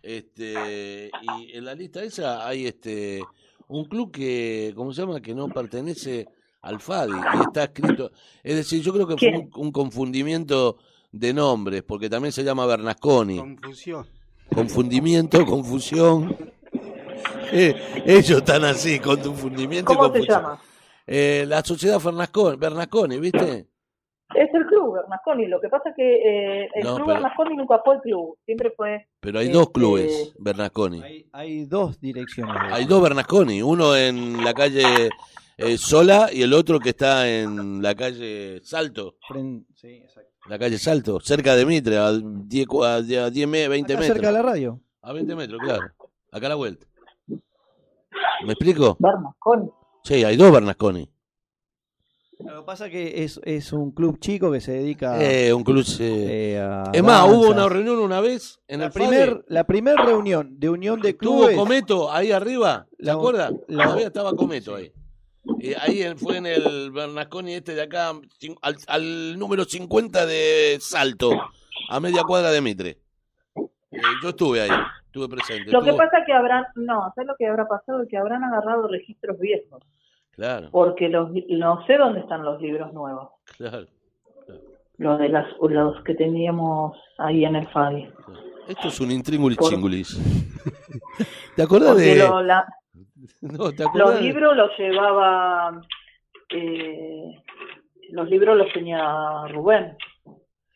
[0.00, 3.24] Este, y en la lista esa hay este
[3.66, 5.20] un club que, ¿cómo se llama?
[5.20, 6.28] Que no pertenece
[6.60, 8.12] al FADI y está escrito.
[8.44, 9.50] Es decir, yo creo que fue un, ¿Quién?
[9.56, 10.76] un confundimiento
[11.16, 13.38] de nombres, porque también se llama Bernasconi.
[13.38, 14.06] Confusión.
[14.52, 16.36] Confundimiento, confusión.
[17.52, 17.74] Eh,
[18.04, 20.42] ellos están así, confundimiento y ¿Cómo se confusión.
[20.42, 20.60] llama?
[21.06, 23.68] Eh, la sociedad Bernasconi, Bernasconi, ¿viste?
[24.34, 25.46] Es el club Bernasconi.
[25.46, 28.36] Lo que pasa es que eh, el No, club pero- Bernasconi nunca fue el club.
[28.44, 29.06] Siempre fue.
[29.20, 31.02] Pero hay Este- dos clubes Bernasconi.
[31.02, 32.56] Hay, hay dos direcciones.
[32.72, 35.10] Hay dos Bernasconi, uno en la calle
[35.58, 39.16] eh, Sola y el otro que está en la calle Salto.
[39.28, 40.23] Fren- sí, exacto.
[40.46, 44.16] La calle Salto, cerca de Mitre, a 10, cu- a 10 me- 20 Acá metros.
[44.16, 44.80] cerca de la radio.
[45.02, 45.86] A 20 metros, claro.
[46.30, 46.86] Acá a la vuelta.
[48.46, 48.96] ¿Me explico?
[48.98, 49.70] Bernasconi.
[50.02, 51.08] Sí, hay dos Bernasconi.
[52.40, 55.62] Lo que pasa es que es, es un club chico que se dedica Eh, un
[55.64, 55.82] club.
[56.00, 59.44] eh, eh, a es más, hubo una reunión una vez en la el primer, FADE.
[59.48, 63.50] la primer reunión de unión de Tuvo clubes Cometo ahí arriba, ¿se La- acuerda?
[63.68, 64.92] la- Todavía estaba Cometo ahí.
[65.60, 68.10] Eh, ahí en- fue en el Bernasconi este de acá,
[68.62, 71.32] al, al número 50 de Salto,
[71.90, 72.98] a media cuadra de Mitre.
[73.56, 74.70] Eh, yo estuve ahí,
[75.06, 75.70] estuve presente.
[75.70, 76.64] Lo que pasa es que habrán.
[76.74, 78.06] No, ¿sabes lo que habrá pasado?
[78.08, 79.82] Que habrán agarrado registros viejos.
[80.32, 83.28] Claro, Porque los, no sé dónde están los libros nuevos.
[83.56, 83.86] claro,
[84.96, 88.08] Los de las, los que teníamos ahí en el FADI.
[88.24, 88.40] claro.
[88.66, 90.18] Esto es un intríngulis Por- chingulis.
[91.56, 92.16] ¿Te acordás Porque de...?
[92.16, 92.66] lo- la-
[93.40, 95.80] No, ¿te los libros los llevaba.
[96.50, 97.42] eh,
[98.10, 99.96] los libros los tenía Rubén.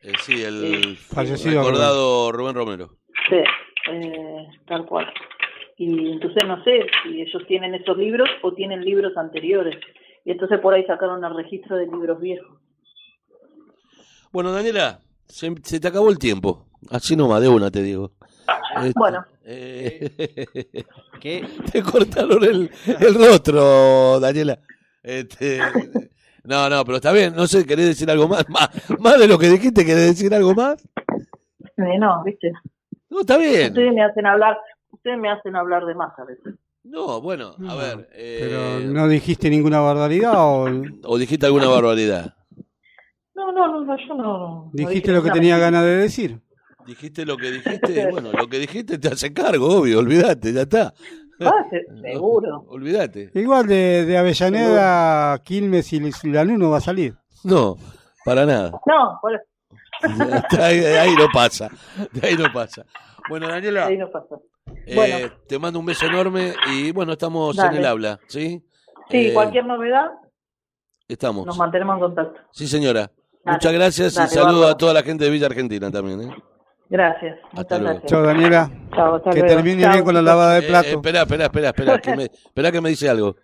[0.03, 2.97] Eh, sí, el Fallecido recordado Rubén Romero.
[3.29, 3.37] Sí,
[3.91, 5.13] eh, tal cual.
[5.77, 9.77] Y entonces no sé si ellos tienen esos libros o tienen libros anteriores.
[10.25, 12.59] Y entonces por ahí sacaron el registro de libros viejos.
[14.33, 16.67] Bueno, Daniela, se, se te acabó el tiempo.
[16.91, 18.13] Así nomás, de una te digo.
[18.77, 19.25] Este, Bueno.
[19.45, 20.11] eh,
[21.21, 24.59] que te cortaron el, el rostro, Daniela.
[25.03, 25.61] Este,
[26.45, 27.35] No, no, pero está bien.
[27.35, 28.49] No sé, ¿querés decir algo más?
[28.49, 28.69] Más,
[29.01, 30.83] más de lo que dijiste, ¿querés decir algo más?
[31.77, 32.53] Eh, no, viste.
[33.11, 33.69] No, está bien.
[33.69, 34.59] Ustedes me hacen hablar,
[34.91, 36.55] ustedes me hacen hablar de más a veces.
[36.85, 38.09] No, bueno, a No, ver.
[38.13, 40.69] eh, Pero no dijiste ninguna barbaridad o
[41.05, 42.35] ¿O dijiste alguna barbaridad?
[43.35, 44.17] No, no, no, yo no.
[44.17, 46.41] no dijiste dije lo que tenía ganas de decir.
[46.89, 48.09] Dijiste lo que dijiste.
[48.11, 49.99] Bueno, lo que dijiste te hace cargo, obvio.
[49.99, 50.95] Olvídate, ya está.
[51.41, 52.65] Ah, se- seguro.
[52.69, 53.31] Olvídate.
[53.35, 57.15] Igual de, de Avellaneda, Quilmes y Lanús no va a salir.
[57.45, 57.77] No,
[58.25, 58.71] para nada.
[58.87, 61.69] No, por De ahí, de ahí no pasa.
[62.13, 62.85] De ahí no pasa.
[63.29, 64.37] Bueno, Daniela, ahí no pasa.
[64.87, 65.33] eh, Bueno.
[65.47, 68.65] te mando un beso enorme y bueno, estamos en el habla, ¿sí?
[69.11, 70.09] Sí, Eh, cualquier novedad,
[71.07, 71.47] Estamos.
[71.47, 72.41] nos mantenemos en contacto.
[72.53, 73.11] Sí, señora.
[73.45, 73.57] Dale.
[73.57, 76.23] Muchas gracias Dale, y saludo a toda la gente de Villa Argentina también.
[76.23, 76.35] ¿eh?
[76.91, 77.39] Gracias.
[77.53, 77.93] Hasta luego.
[78.01, 78.11] gracias.
[78.11, 78.71] Chao, Daniela.
[78.95, 79.55] Chao, hasta Que luego.
[79.55, 80.89] termine Chao, bien con la lavada de Eh, eh, plato.
[80.89, 83.37] espera, espera, espera, espera, que me, espera que me dice algo.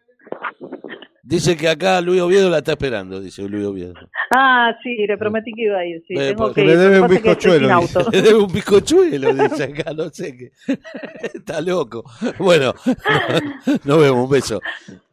[1.23, 3.95] Dice que acá Luis Oviedo la está esperando, dice Luis Oviedo.
[4.35, 6.03] Ah, sí, le prometí que iba a ir.
[6.07, 6.79] Sí, Eh, tengo que le ir.
[6.79, 7.81] debe un bizcochuelo.
[8.13, 10.51] Le debe un bizcochuelo, dice acá, no sé qué.
[11.35, 12.05] Está loco.
[12.39, 12.75] Bueno,
[13.85, 14.61] nos vemos, un beso.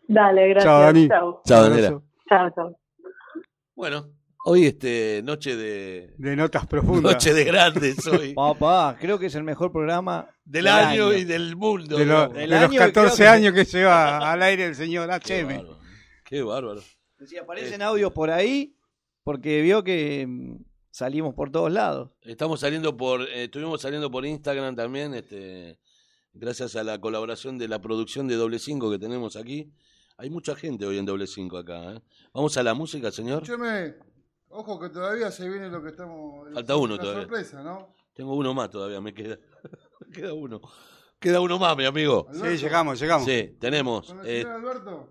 [0.08, 0.66] Dale, gracias.
[0.66, 1.08] Chao, Dani.
[1.08, 1.88] Chao, Chao, Un Daniela.
[1.88, 2.04] abrazo.
[2.28, 2.50] chao.
[2.56, 2.76] chao.
[3.76, 4.06] Bueno,
[4.44, 7.14] hoy este noche de De notas profundas.
[7.14, 8.34] noche de grandes hoy.
[8.36, 11.98] Papá, creo que es el mejor programa Del año y del mundo.
[11.98, 14.76] De, lo- de los año y creo 14 que- años que lleva al aire el
[14.76, 15.48] señor Qué HM.
[15.48, 15.80] bárbaro.
[16.26, 16.82] Qué bárbaro.
[17.26, 18.76] Si aparecen audios por ahí,
[19.24, 20.56] porque vio que mm,
[20.90, 22.10] salimos por todos lados.
[22.24, 25.78] Estamos saliendo por, eh, estuvimos saliendo por Instagram también, este,
[26.34, 29.72] gracias a la colaboración de la producción de Doble Cinco que tenemos aquí.
[30.18, 31.94] Hay mucha gente hoy en Doble Cinco acá.
[31.96, 32.00] ¿eh?
[32.34, 33.44] Vamos a la música, señor.
[33.44, 33.96] Escúcheme,
[34.52, 36.48] ojo que todavía se viene lo que estamos.
[36.54, 37.22] Falta uno la todavía.
[37.24, 37.96] sorpresa, ¿no?
[38.14, 39.38] Tengo uno más todavía, me queda.
[40.00, 40.62] me queda uno.
[41.20, 42.28] Queda uno más, mi amigo.
[42.34, 43.26] Sí, llegamos, llegamos.
[43.26, 44.08] Sí, tenemos.
[44.08, 45.08] ¿Con el eh, señor Alberto?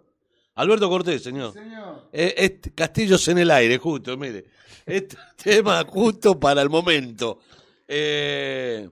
[0.56, 1.52] Alberto Cortés, señor.
[1.52, 2.08] Señor.
[2.12, 4.44] Eh, este- Castillos en el aire, justo, mire.
[4.84, 7.38] Este tema justo para el momento.
[7.86, 8.88] Eh,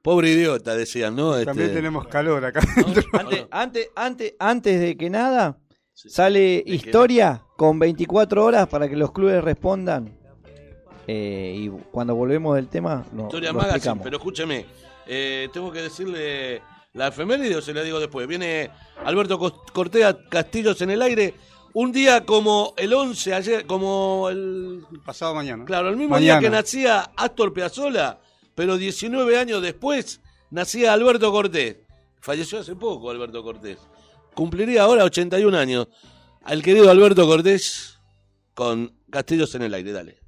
[0.00, 1.32] pobre idiota, decían, ¿no?
[1.44, 2.60] También Este, tenemos calor acá.
[2.76, 2.86] ¿no?
[3.18, 5.58] Antes, antes, antes, antes de que nada,
[5.94, 6.08] Sí.
[6.08, 10.12] sale historia con 24 horas para que los clubes respondan.
[11.06, 14.02] Eh, y cuando volvemos del tema, no, Historia lo Magazine, explicamos.
[14.02, 14.66] pero escúcheme,
[15.06, 16.60] eh, tengo que decirle
[16.92, 18.26] la efeméride o se la digo después.
[18.26, 18.68] Viene
[19.04, 19.38] Alberto
[19.72, 21.34] Cortea, Castillos en el aire,
[21.74, 24.80] un día como el 11, ayer, como el...
[25.04, 25.64] Pasado mañana.
[25.64, 26.40] Claro, el mismo Mañana.
[26.40, 28.18] día que nacía Astor Piazzolla,
[28.56, 30.20] pero 19 años después
[30.50, 31.76] nacía Alberto Cortés.
[32.20, 33.78] Falleció hace poco Alberto Cortés.
[34.34, 35.86] Cumpliría ahora 81 años.
[36.44, 37.98] Al querido Alberto Cortés
[38.54, 40.18] con Castillos en el aire, dale.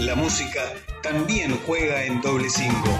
[0.00, 0.62] La música
[1.02, 2.96] también juega en doble cinco.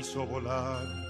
[0.00, 1.09] quiso volar,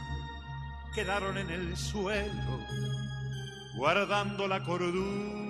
[0.93, 2.59] quedaron en el suelo,
[3.77, 5.41] guardando la cordura.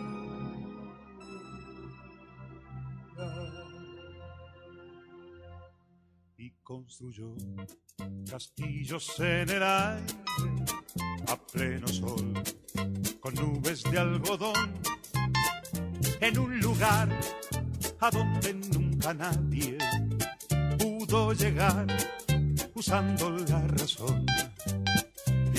[6.38, 7.36] Y construyó
[8.30, 10.06] castillos en el aire
[11.28, 12.34] a pleno sol,
[13.20, 14.74] con nubes de algodón,
[16.20, 17.10] en un lugar
[18.00, 19.78] a donde nunca nadie
[20.78, 21.88] pudo llegar
[22.74, 24.26] usando la razón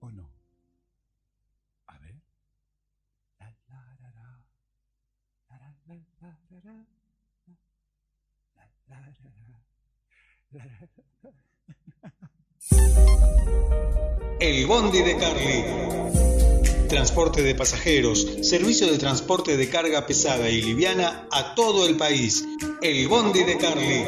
[0.00, 0.30] ¿O no?
[1.86, 2.14] A ver.
[14.40, 16.35] El Bondi de Carly.
[16.88, 22.44] Transporte de pasajeros, servicio de transporte de carga pesada y liviana a todo el país.
[22.80, 24.04] El Bondi de Carly.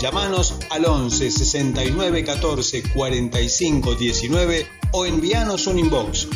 [0.00, 6.28] Llámanos al 11 69 14 45 19 o envíanos un inbox.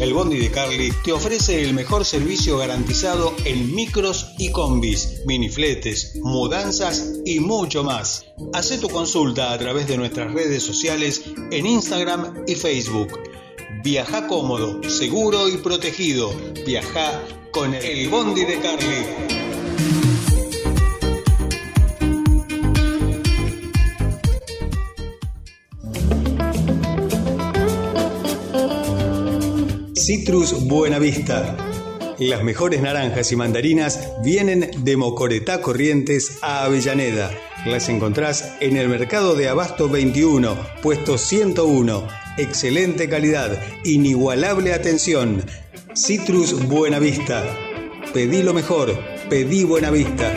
[0.00, 6.16] El Bondi de Carly te ofrece el mejor servicio garantizado en micros y combis, minifletes,
[6.16, 8.24] mudanzas y mucho más.
[8.54, 13.25] Haz tu consulta a través de nuestras redes sociales en Instagram y Facebook.
[13.86, 16.34] Viaja cómodo, seguro y protegido.
[16.66, 17.22] Viaja
[17.52, 19.06] con el Bondi de Carly.
[29.94, 31.56] Citrus Buenavista.
[32.18, 37.30] Las mejores naranjas y mandarinas vienen de Mocoretá Corrientes a Avellaneda.
[37.64, 42.25] Las encontrás en el mercado de Abasto 21, puesto 101.
[42.38, 45.42] Excelente calidad, inigualable atención.
[45.94, 47.42] Citrus Buenavista.
[48.12, 48.98] Pedí lo mejor,
[49.30, 50.34] pedí Buenavista.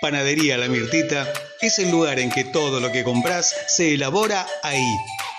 [0.00, 1.30] Panadería La Mirtita
[1.60, 4.96] es el lugar en que todo lo que compras se elabora ahí.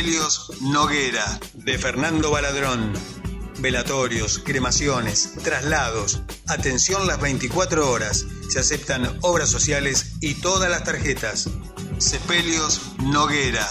[0.00, 2.94] Sepelios Noguera, de Fernando Baladrón.
[3.58, 6.22] Velatorios, cremaciones, traslados.
[6.48, 8.24] Atención las 24 horas.
[8.48, 11.50] Se aceptan obras sociales y todas las tarjetas.
[11.98, 13.68] Sepelios Noguera,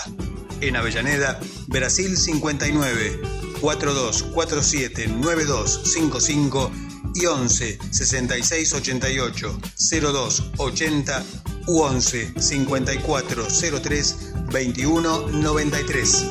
[0.61, 3.21] en Avellaneda, Brasil 59,
[3.59, 6.71] 4247 9255
[7.15, 9.59] y 11 66 88
[9.99, 11.23] 02 80
[11.65, 13.47] u 11 54
[13.81, 16.25] 03 21 93.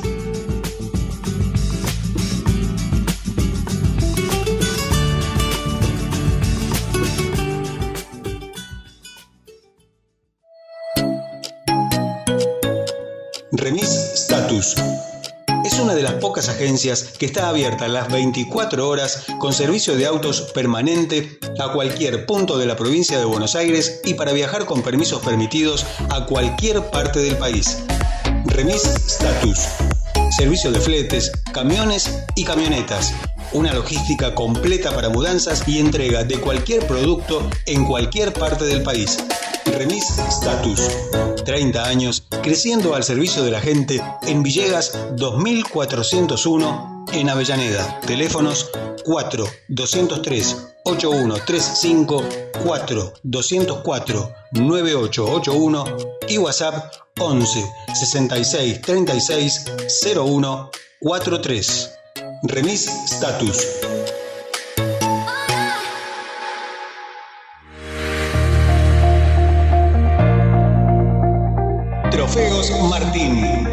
[13.51, 14.75] Remis Status.
[15.65, 20.05] Es una de las pocas agencias que está abierta las 24 horas con servicio de
[20.05, 24.81] autos permanente a cualquier punto de la provincia de Buenos Aires y para viajar con
[24.81, 27.77] permisos permitidos a cualquier parte del país.
[28.45, 29.59] Remis Status.
[30.37, 33.13] Servicio de fletes, camiones y camionetas.
[33.51, 39.17] Una logística completa para mudanzas y entrega de cualquier producto en cualquier parte del país.
[39.65, 40.81] Remis Status.
[41.45, 47.99] 30 años creciendo al servicio de la gente en Villegas 2401 en Avellaneda.
[48.01, 48.69] Teléfonos
[49.05, 52.23] 4 203 8135
[53.23, 55.83] 204 9881
[56.27, 59.65] y WhatsApp 11 66 36
[60.15, 61.91] 01 43.
[62.43, 63.67] Remis Status.
[72.11, 73.67] Trofeos Martín.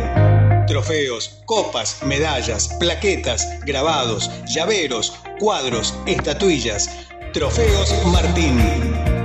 [0.67, 6.91] Trofeos, copas, medallas, plaquetas, grabados, llaveros, cuadros, estatuillas.
[7.33, 9.16] Trofeos Martín.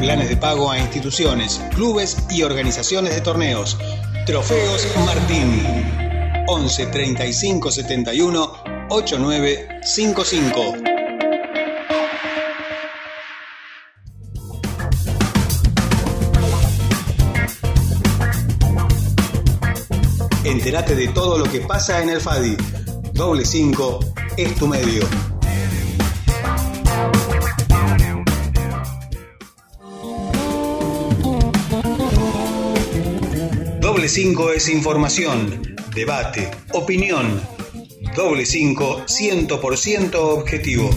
[0.00, 3.76] Planes de pago a instituciones, clubes y organizaciones de torneos.
[4.24, 5.62] Trofeos Martín.
[6.46, 8.52] 11 35 71
[8.88, 10.74] 8955.
[20.44, 22.56] Entérate de todo lo que pasa en el FADI.
[23.12, 24.00] Doble 5
[24.38, 25.06] es tu medio.
[34.10, 37.40] 5 es información, debate, opinión.
[38.16, 40.90] Doble 5 100% objetivo.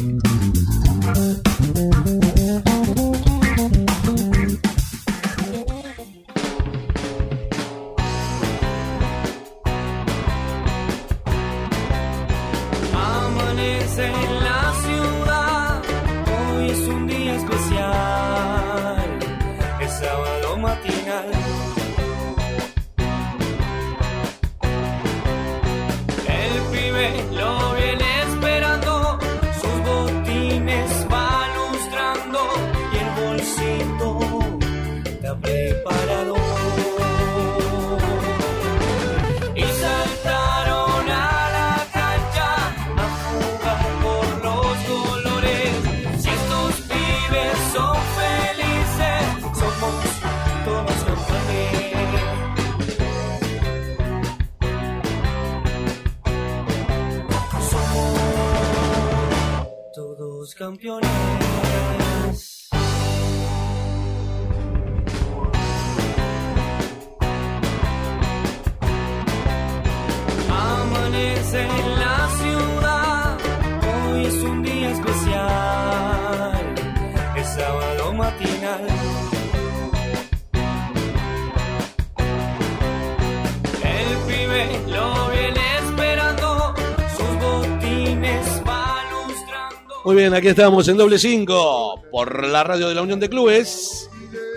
[90.06, 94.10] Muy bien, aquí estamos en doble 5 por la radio de la Unión de Clubes,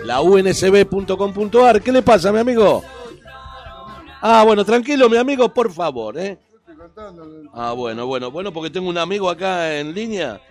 [0.03, 1.81] la unsb.com.ar.
[1.81, 2.83] ¿Qué le pasa, mi amigo?
[4.21, 6.37] Ah, bueno, tranquilo, mi amigo, por favor, ¿eh?
[7.53, 10.41] Ah, bueno, bueno, bueno, porque tengo un amigo acá en línea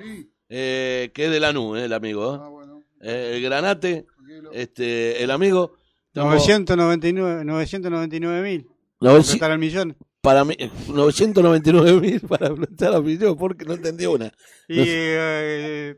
[0.48, 1.84] eh, que es de Lanús, ¿eh?
[1.84, 2.34] el amigo.
[2.34, 2.38] ¿eh?
[2.40, 2.78] Ah.
[3.02, 4.06] Eh, el Granate,
[4.52, 5.72] este, el amigo.
[6.12, 8.66] Tengo- 999 999 mil.
[9.00, 9.96] Noveci- Completar el millón.
[10.26, 10.56] Para mí,
[10.88, 14.26] 999 mil para plantar a millón, porque no entendí una.
[14.68, 14.90] Y No sé.
[14.92, 15.94] eh,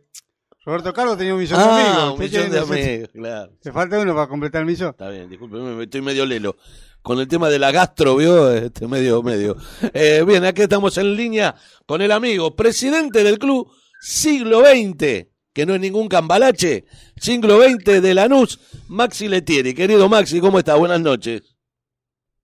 [0.66, 2.12] Roberto Carlos tenía un millón Ah, de amigos.
[2.12, 3.52] un millón de amigos, claro.
[3.62, 4.90] Te falta uno para completar el millón.
[4.90, 6.56] Está bien, discúlpeme, me estoy medio lelo.
[7.00, 8.52] Con el tema de la gastro, ¿vio?
[8.52, 9.56] Este, medio, medio.
[9.94, 11.54] Eh, bien, aquí estamos en línea
[11.86, 13.66] con el amigo, presidente del club
[13.98, 16.84] Siglo XX, que no es ningún cambalache,
[17.16, 19.72] Siglo XX de Lanús, Maxi Letieri.
[19.72, 20.74] Querido Maxi, ¿cómo está?
[20.74, 21.42] Buenas noches.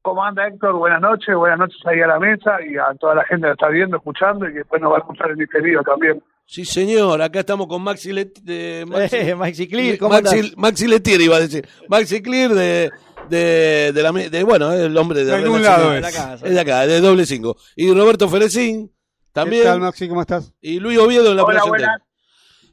[0.05, 0.75] ¿Cómo anda Héctor?
[0.75, 3.69] Buenas noches, buenas noches ahí a la mesa y a toda la gente que está
[3.69, 6.23] viendo, escuchando y que después nos va a escuchar en diferido también.
[6.45, 8.85] Sí, señor, acá estamos con Maxi Letieri.
[8.91, 10.53] Maxi, Eh, Maxi Clear, ¿cómo Maxi?
[10.59, 11.67] Maxi Letieri iba a decir.
[11.89, 12.91] Maxi Clear de,
[13.31, 16.03] de, de la, de, bueno, es el hombre de, De algún lado De es.
[16.03, 16.47] la casa.
[16.47, 17.57] Es de acá, de doble cinco.
[17.75, 18.95] Y Roberto Ferecín, ¿Qué
[19.33, 19.65] también.
[19.65, 20.07] tal, Maxi?
[20.07, 20.53] ¿Cómo estás?
[20.61, 22.03] Y Luis Oviedo en la Hola, buenas.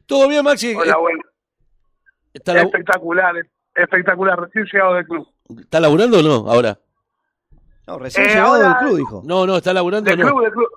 [0.06, 0.76] ¿Todo bien, Maxi?
[0.76, 1.20] Hola, Eh, bueno.
[2.34, 3.36] ¿Está, Espectacular,
[3.74, 5.28] espectacular, recién llegado del club.
[5.62, 6.78] ¿Está laburando o no ahora?
[7.88, 9.22] No, recién Eh, llegado ahora- del club, dijo.
[9.26, 10.28] No, no, está laburando Del no.
[10.28, 10.68] club, del club.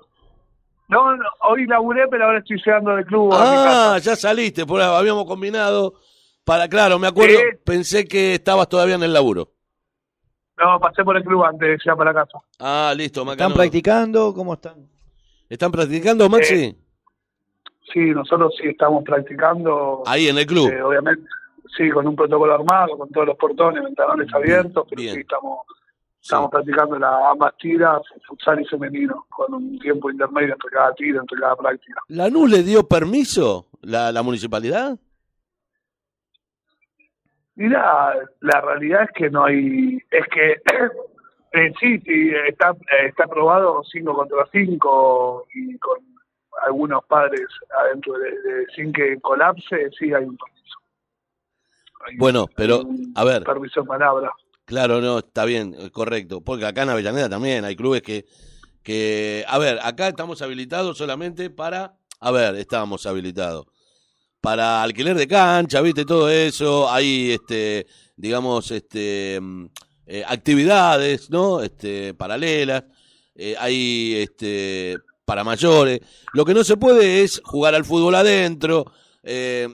[0.87, 3.97] No, no, hoy laburé, pero ahora estoy llegando del club a mi Ah, casa.
[3.99, 5.95] ya saliste, por ahí habíamos combinado
[6.43, 9.49] para, claro, me acuerdo, pensé que estabas todavía en el laburo.
[10.57, 12.37] No, pasé por el club antes de llegar para casa.
[12.59, 13.55] Ah, listo, ¿Están Macano.
[13.55, 14.33] practicando?
[14.33, 14.87] ¿Cómo están?
[15.49, 16.55] ¿Están practicando, Maxi?
[16.55, 16.75] Eh,
[17.93, 20.69] Sí, nosotros sí estamos practicando, Ahí en el club.
[20.69, 21.23] eh, obviamente,
[21.77, 25.15] sí, con un protocolo armado, con todos los portones, ventanales abiertos, pero bien.
[25.15, 25.59] sí estamos
[26.25, 26.29] Sí.
[26.33, 31.19] Estamos practicando las ambas tiras, futsal y femenino, con un tiempo intermedio entre cada tira,
[31.19, 32.01] entre cada práctica.
[32.07, 34.97] ¿Lanús le dio permiso la, la municipalidad?
[37.53, 40.53] Mira, la realidad es que no hay, es que
[41.53, 45.99] eh, sí, sí, está, está aprobado 5 contra 5 y con,
[46.65, 47.45] algunos padres
[47.83, 50.79] adentro de, de- sin que colapse, sí hay un permiso.
[52.07, 52.81] Hay Bueno, pero,
[53.13, 54.31] a ver, permiso de palabra.
[54.65, 56.41] Claro, no, está bien, eh, correcto.
[56.41, 58.25] Porque acá en Avellaneda también hay clubes que,
[58.83, 63.65] que, a ver, acá estamos habilitados solamente para, a ver, estábamos habilitados.
[64.41, 69.65] Para alquiler de cancha, viste, todo eso, hay, este, digamos, este, mm,
[70.07, 71.61] eh, actividades, ¿no?
[71.61, 72.83] Este, paralelas,
[73.35, 75.99] eh, hay, este, para mayores.
[76.33, 78.91] Lo que no se puede es jugar al fútbol adentro,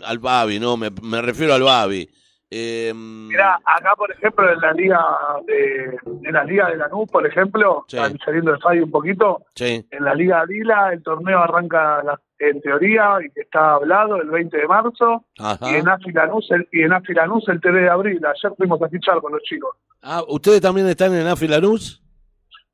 [0.04, 0.78] al Babi, ¿no?
[0.78, 2.10] Me, me refiero al Babi.
[2.54, 4.99] Eh, Mirá, acá por ejemplo en la liga
[5.47, 5.97] de
[6.28, 7.97] en la liga de Lanús, por ejemplo, Sí.
[8.26, 12.60] saliendo de Fadi un poquito, sí, en la liga Lila el torneo arranca la- en
[12.60, 15.72] teoría y que está hablado el 20 de marzo ajá.
[15.72, 18.20] y en AFI Lanús el, y en AFI Lanús el 3 de abril.
[18.26, 19.78] Ayer fuimos a fichar con los chicos.
[20.02, 22.02] Ah, ¿ustedes también están en Afi Lanús?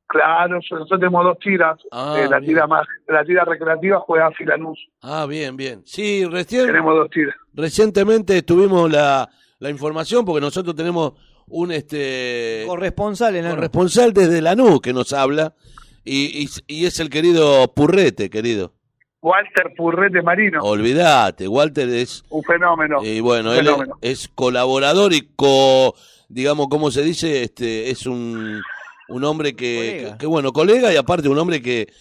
[0.07, 1.77] Claro, nosotros tenemos dos tiras.
[1.91, 2.51] Ah, Eh, la bien.
[2.51, 4.79] tira más, la tira recreativa juega AFI Lanús.
[5.03, 5.81] Ah, bien, bien.
[5.85, 7.35] Sí, recién, Tenemos dos tiras.
[7.53, 9.27] recientemente tuvimos la,
[9.59, 11.13] la información porque nosotros tenemos
[11.47, 15.55] un este Corresponsal en la corresponsal desde Lanús que nos habla
[16.03, 18.73] y, y, y es el querido Purrete, querido.
[19.21, 23.03] Walter Purrete Marino, Olvídate, Walter es un fenómeno.
[23.03, 23.67] y bueno, él
[24.01, 25.95] es, colaborador y co,
[26.29, 27.43] digamos, ¿cómo se dice?
[27.43, 28.61] Este es un,
[29.09, 31.91] un hombre que, que, bueno, colega y aparte un hombre que,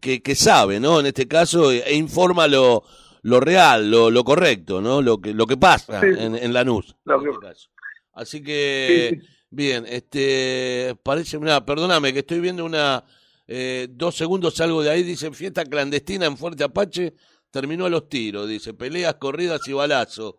[0.00, 1.00] que, que sabe, ¿no?
[1.00, 2.84] En este caso, e, e informa lo,
[3.26, 5.02] lo real, lo, lo correcto, ¿no?
[5.02, 6.06] Lo que, lo que pasa Sí.
[6.18, 6.94] en, en Lanús.
[7.04, 7.68] Lo en este caso.
[8.12, 9.26] Así que, Sí, sí.
[9.50, 13.04] bien, este, parece, mira, perdóname que estoy viendo una,
[13.46, 17.14] eh, dos segundos salgo de ahí, dice fiesta clandestina en Fuerte Apache,
[17.50, 20.34] terminó a los tiros, dice peleas, corridas y balazos.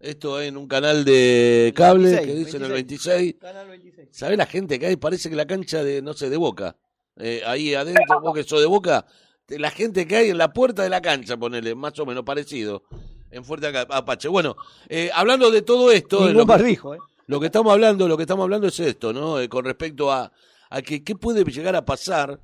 [0.00, 3.16] Esto en un canal de cable 26, que dice en el 26.
[3.16, 3.40] 26.
[3.40, 4.08] Canal 26.
[4.10, 4.96] ¿Sabés la gente que hay?
[4.96, 6.76] Parece que la cancha de, no sé, de Boca.
[7.16, 9.06] Eh, ahí adentro, vos que sos de Boca,
[9.48, 12.84] la gente que hay en la puerta de la cancha, ponele, más o menos parecido,
[13.30, 14.28] en Fuerte Apache.
[14.28, 14.56] Bueno,
[14.88, 16.98] eh, hablando de todo esto, de que, ¿eh?
[17.26, 19.40] lo que estamos hablando, lo que estamos hablando es esto, ¿no?
[19.40, 20.32] Eh, con respecto a,
[20.70, 22.40] a que qué puede llegar a pasar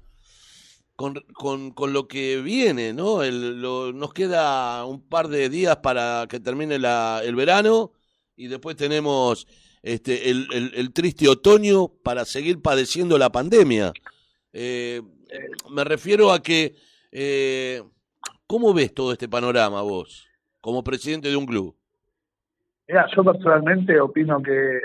[0.96, 3.22] con, con, con lo que viene, ¿no?
[3.22, 7.92] El, lo- nos queda un par de días para que termine la, el verano
[8.36, 9.46] y después tenemos
[9.82, 13.92] este, el, el, el triste otoño para seguir padeciendo la pandemia.
[14.53, 15.03] Eh,
[15.70, 16.74] me refiero a que,
[17.12, 17.82] eh,
[18.46, 20.28] ¿cómo ves todo este panorama vos,
[20.61, 21.76] como presidente de un club?
[22.86, 24.80] Mira, yo personalmente opino que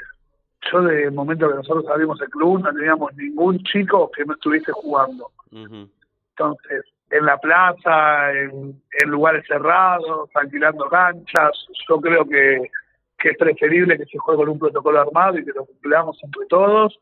[0.71, 4.33] yo desde el momento que nosotros abrimos el club no teníamos ningún chico que no
[4.33, 5.31] estuviese jugando.
[5.51, 11.51] Entonces, en la plaza, en, en lugares cerrados, alquilando canchas,
[11.87, 12.71] yo creo que,
[13.17, 16.45] que es preferible que se juegue con un protocolo armado y que lo cumplamos entre
[16.47, 16.99] todos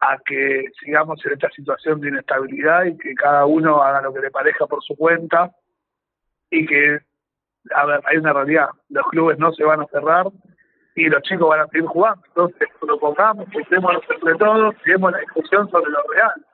[0.00, 4.20] a que sigamos en esta situación de inestabilidad y que cada uno haga lo que
[4.20, 5.50] le parezca por su cuenta
[6.50, 7.00] y que,
[7.74, 10.26] a ver, hay una realidad, los clubes no se van a cerrar
[10.94, 12.22] y los chicos van a seguir jugando.
[12.28, 16.46] Entonces, propongamos, juntémonos entre todos, sigamos la discusión sobre lo real.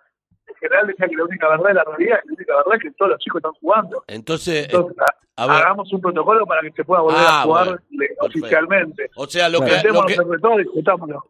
[0.46, 2.82] En general decía que la única verdad es la realidad, y la única verdad es
[2.82, 4.04] que todos los chicos están jugando.
[4.06, 4.96] Entonces, eh, Entonces,
[5.36, 7.98] a ver, hagamos un protocolo para que se pueda volver Ah, a jugar bueno, le-
[8.08, 8.26] perfecto.
[8.26, 9.10] oficialmente.
[9.16, 10.16] o sea, lo que, lo que,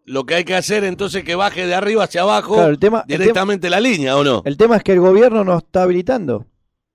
[0.06, 2.78] lo que hay que hacer entonces es que baje de arriba hacia abajo Claro, el
[2.78, 4.42] tema, el tema, directamente la línea, ¿o no?
[4.44, 6.46] el tema es que el gobierno nos está habilitando.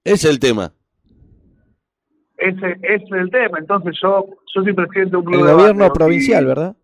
[0.04, 0.72] Ese es el tema.
[2.38, 3.60] Ese, ese es el tema.
[3.60, 6.76] Entonces, yo, yo soy presidente de un club El de gobierno barrio provincial, y- ¿verdad?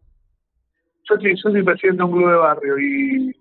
[1.09, 3.36] Yo, sí, yo soy presidente de un club de barrio y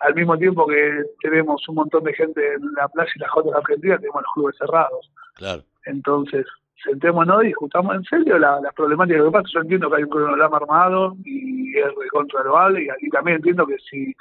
[0.00, 3.54] al mismo tiempo que tenemos un montón de gente en la playa y las Jotas
[3.54, 5.10] Argentinas, tenemos los clubes cerrados.
[5.34, 5.62] Claro.
[5.84, 6.46] Entonces,
[6.84, 9.48] sentémonos y discutamos en serio la- las problemáticas que pasa.
[9.52, 13.66] Yo entiendo que hay un cronograma armado y es recontra loable y aquí también entiendo
[13.66, 14.14] que si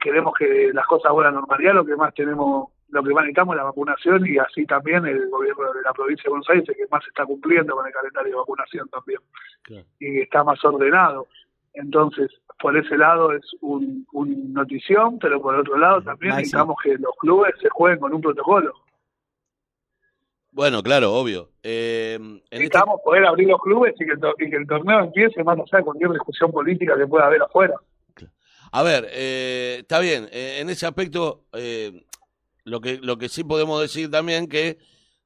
[0.00, 3.54] queremos que las cosas vuelvan a normalidad, lo que más tenemos, lo que más necesitamos
[3.54, 6.86] es la vacunación y así también el gobierno de la provincia de Buenos Aires que
[6.90, 9.20] más está cumpliendo con el calendario de vacunación también
[9.62, 9.84] Claro.
[9.98, 11.26] y está más ordenado.
[11.74, 16.42] Entonces, por ese lado es un, un notición, pero por otro lado también Ahí sí.
[16.42, 18.72] necesitamos que los clubes se jueguen con un protocolo.
[20.52, 21.50] Bueno, claro, obvio.
[21.64, 25.00] Eh, en este- Necesitamos poder abrir los clubes y que, el y que el torneo
[25.00, 27.74] empiece más allá de cualquier discusión política que pueda haber afuera.
[28.70, 30.28] A ver, eh, está bien.
[30.32, 32.04] eh, en ese aspecto, eh,
[32.64, 34.78] lo que lo que sí podemos decir también que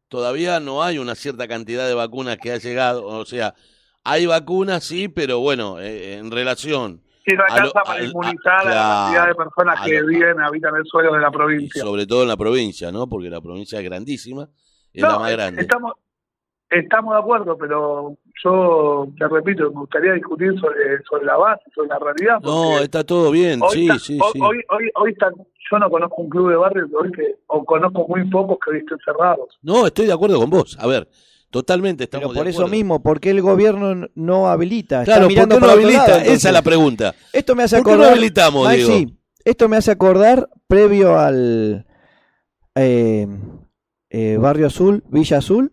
[0.08, 3.06] todavía no hay una cierta cantidad de vacunas que ha llegado.
[3.06, 3.54] O sea,
[4.04, 9.04] hay vacunas, sí, pero bueno, eh, en relación Si no alcanza para inmunizar a, la
[9.04, 11.82] cantidad de personas que lo- viven, habitan el suelo de la y provincia.
[11.82, 13.08] sobre todo en la provincia, ¿no?
[13.08, 14.48] Porque la provincia es grandísima,
[14.92, 15.62] es No, la más grande.
[15.62, 15.92] Estamos,
[16.70, 21.88] Estamos de acuerdo, pero yo te repito, me gustaría discutir sobre, sobre la base, sobre
[21.88, 22.40] la realidad.
[22.42, 24.38] No, está todo bien, hoy sí, está- sí, hoy, sí.
[24.42, 25.16] Hoy, hoy, hoy
[25.70, 28.78] yo no conozco un club de barrio hoy que, o conozco muy pocos que hoy
[28.80, 29.58] estén cerrados.
[29.62, 30.76] No, estoy de acuerdo con vos.
[30.78, 31.08] A ver,
[31.50, 35.00] totalmente estamos Pero por de eso mismo, ¿por qué el gobierno no habilita?
[35.02, 36.06] Está Claro, ¿por mirando qué no habilita?
[36.08, 37.14] lado, Esa es la pregunta.
[37.32, 38.12] Esto me hace ¿Por qué no acordar.
[38.12, 39.12] habilitamos, Maxi, Diego?
[39.44, 41.86] esto me hace acordar previo al
[42.74, 43.26] eh,
[44.10, 45.72] eh, Barrio Azul, Villa Azul.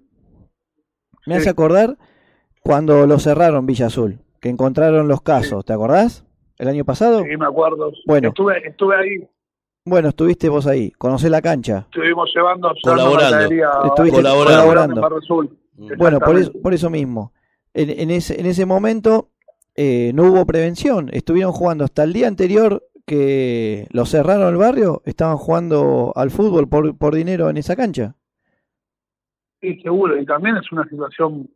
[1.26, 1.42] Me Sí.
[1.42, 1.98] hace acordar
[2.62, 5.66] cuando lo cerraron Villa Azul, que encontraron los casos.
[5.66, 6.24] ¿Te acordás?
[6.58, 7.24] El año pasado.
[7.24, 7.92] Sí, me acuerdo.
[8.06, 8.30] Bueno.
[8.30, 9.28] Estuve, estuve ahí,
[9.88, 10.90] Bueno, estuviste vos ahí.
[10.92, 11.86] Conocés la cancha.
[11.92, 13.40] estuvimos llevando, Colaborando.
[13.86, 14.46] Estuviste colaborando.
[14.62, 14.96] colaborando.
[14.96, 15.60] en Barrio Azul.
[15.76, 17.34] Bueno, por eso, por eso mismo.
[17.74, 19.30] En, en ese, en ese momento
[19.76, 21.10] eh, no hubo prevención.
[21.12, 25.02] Estuvieron jugando hasta el día anterior que lo cerraron el barrio.
[25.06, 28.16] Estaban jugando al fútbol por, por dinero en esa cancha.
[29.62, 30.20] Sí, seguro.
[30.20, 31.50] Y también es una situación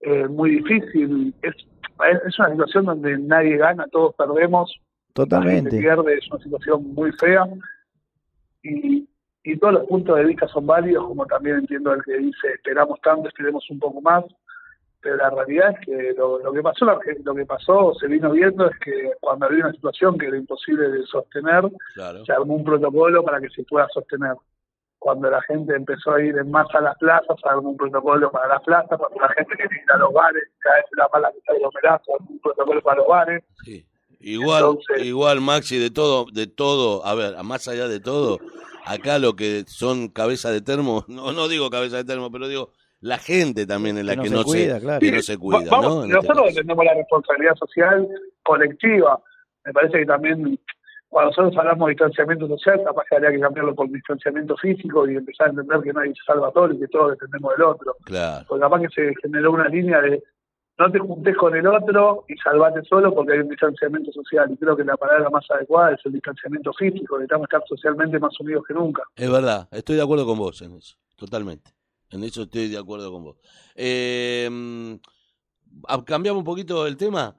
[0.00, 1.34] eh, muy difícil.
[1.42, 1.54] Es,
[2.26, 4.78] es una situación donde nadie gana, todos perdemos.
[5.14, 5.78] Totalmente.
[5.78, 7.44] pierde, es una situación muy fea.
[8.62, 9.07] Y,
[9.44, 13.00] y todos los puntos de vista son válidos, como también entiendo el que dice, esperamos
[13.00, 14.24] tanto, esperemos un poco más.
[15.00, 18.08] Pero la realidad es que lo, lo que pasó, lo que, lo que pasó, se
[18.08, 21.62] vino viendo, es que cuando había una situación que era imposible de sostener,
[21.94, 22.24] Claro.
[22.24, 24.34] se armó un protocolo para que se pueda sostener.
[24.98, 28.30] Cuando la gente empezó a ir en masa a las plazas, se armó un protocolo
[28.32, 28.98] para las plazas.
[28.98, 32.12] Cuando la gente quería ir a los bares, cada vez la que está aglomerada, se
[32.12, 33.44] armó un protocolo para los bares.
[33.64, 33.86] Sí.
[34.20, 38.40] Igual, Entonces- igual Maxi, de todo, de todo, a ver, más allá de todo,
[38.88, 42.72] acá lo que son cabeza de termo, no, no digo cabeza de termo, pero digo,
[43.00, 45.00] la gente también es la Que que, no se cuida, claro.
[45.00, 46.04] que no se cuida, Va- vamos, ¿no?
[46.04, 48.08] En este nosotros tenemos la responsabilidad social
[48.42, 49.20] colectiva.
[49.64, 50.58] Me parece que también
[51.08, 55.16] cuando nosotros hablamos de distanciamiento social, capaz que habría que cambiarlo por distanciamiento físico y
[55.16, 57.96] empezar a entender que nadie se salva todo y que todos dependemos del otro.
[58.04, 60.22] Claro, Porque capaz que se generó una línea de
[60.78, 64.50] no te juntes con el otro y salvate solo porque hay un distanciamiento social.
[64.52, 67.16] Y creo que la palabra más adecuada es el distanciamiento físico.
[67.18, 69.02] Necesitamos estar socialmente más unidos que nunca.
[69.16, 71.72] es verdad, estoy de acuerdo con vos en eso, totalmente.
[72.10, 73.36] En eso estoy de acuerdo con vos.
[73.74, 74.94] Eh, mm,
[75.88, 77.34] ah, cambiamos un poquito el tema.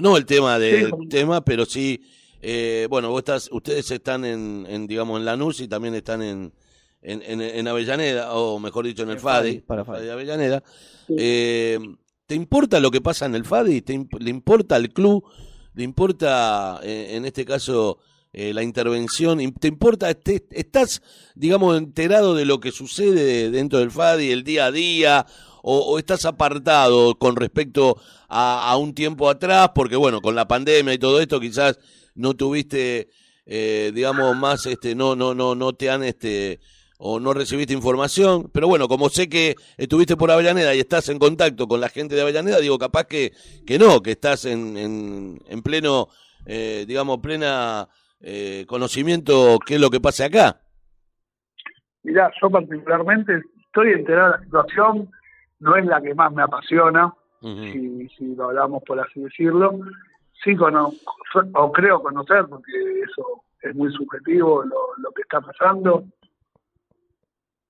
[0.00, 2.00] No el tema del Sí, tema, pero sí.
[2.42, 6.52] eh, bueno, vos estás, ustedes están en, en, digamos, en Lanús y también están en,
[7.02, 10.62] en, en, en Avellaneda, o mejor dicho, en el FADI, Fadi, para FADI Avellaneda.
[11.06, 11.16] Sí.
[11.18, 11.78] Eh,
[12.30, 13.82] ¿Te importa lo que pasa en el FADI?
[13.82, 15.24] ¿Te imp- ¿Le importa al club?
[15.74, 17.98] ¿Le importa, eh, en este caso,
[18.32, 19.40] eh, la intervención?
[19.54, 21.02] ¿Te importa, te- estás,
[21.34, 25.26] digamos, enterado de lo que sucede dentro del FADI el día a día?
[25.64, 29.70] O, estás apartado con respecto a, a un tiempo atrás?
[29.74, 31.80] Porque, bueno, con la pandemia y todo esto, quizás
[32.14, 33.08] no tuviste,
[33.44, 36.60] eh, digamos, más, este, no, no, no, no te han, este,
[37.02, 41.18] o no recibiste información, pero bueno, como sé que estuviste por Avellaneda y estás en
[41.18, 43.32] contacto con la gente de Avellaneda, digo, capaz que,
[43.66, 46.08] que no, que estás en, en, en pleno,
[46.44, 47.88] eh, digamos, plena
[48.20, 50.60] eh, conocimiento qué es lo que pasa acá.
[52.02, 55.10] Mirá, yo particularmente estoy enterado de la situación,
[55.60, 59.80] no es la que más me apasiona, si lo hablamos por así decirlo.
[60.44, 61.16] Sí conozco,
[61.54, 62.72] o creo conocer, porque
[63.10, 66.04] eso es muy subjetivo lo, lo que está pasando.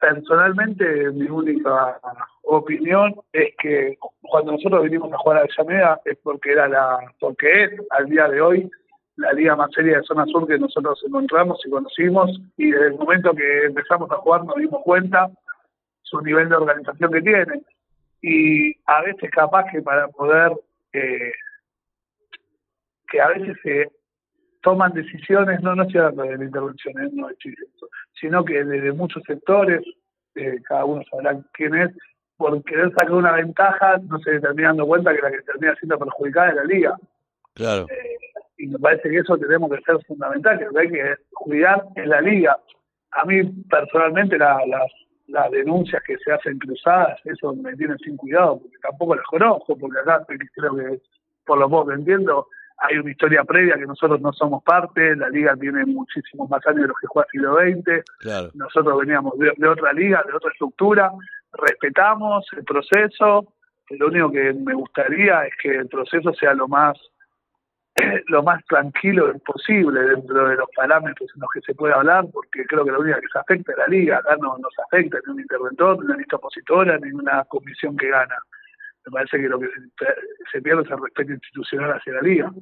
[0.00, 2.00] Personalmente, mi única
[2.44, 7.64] opinión es que cuando nosotros vinimos a jugar a Avellaneda es porque era la, porque
[7.64, 8.70] es al día de hoy
[9.16, 12.94] la liga más seria de zona sur que nosotros encontramos y conocimos y desde el
[12.94, 15.28] momento que empezamos a jugar nos dimos cuenta
[16.00, 17.62] su nivel de organización que tiene.
[18.22, 20.52] Y a veces capaz que para poder
[20.94, 21.32] eh,
[23.10, 23.90] que a veces se
[24.62, 27.54] toman decisiones, no, no estoy hablando de la intervención, eh, no estoy
[28.20, 29.82] sino que desde muchos sectores,
[30.34, 31.90] eh, cada uno sabrá quién es,
[32.36, 35.98] por querer sacar una ventaja, no se termina dando cuenta que la que termina siendo
[35.98, 36.96] perjudicada es la liga.
[37.54, 37.86] Claro,
[38.58, 41.84] Y me parece que eso tenemos que ser fundamental, que lo que hay que cuidar
[41.96, 42.58] en la liga.
[43.12, 44.90] A mí personalmente la- las,
[45.28, 49.76] las denuncias que se hacen cruzadas, eso me tiene sin cuidado, porque tampoco las conozco,
[49.78, 51.00] porque acá creo que
[51.46, 52.46] por lo poco que entiendo,
[52.80, 56.82] hay una historia previa que nosotros no somos parte, la liga tiene muchísimos más años
[56.82, 58.50] de los que juega siglo XX, claro.
[58.54, 61.10] nosotros veníamos de, de otra liga, de otra estructura,
[61.52, 63.52] respetamos el proceso,
[63.90, 66.96] lo único que me gustaría es que el proceso sea lo más
[68.28, 72.64] lo más tranquilo posible dentro de los parámetros en los que se puede hablar, porque
[72.66, 75.32] creo que la única que se afecta es la liga, acá no nos afecta ni
[75.32, 78.36] un interventor, ni una lista opositora, ni una comisión que gana.
[79.06, 79.68] Me parece que lo que
[80.52, 82.52] se, pierde es el respeto institucional hacia la liga,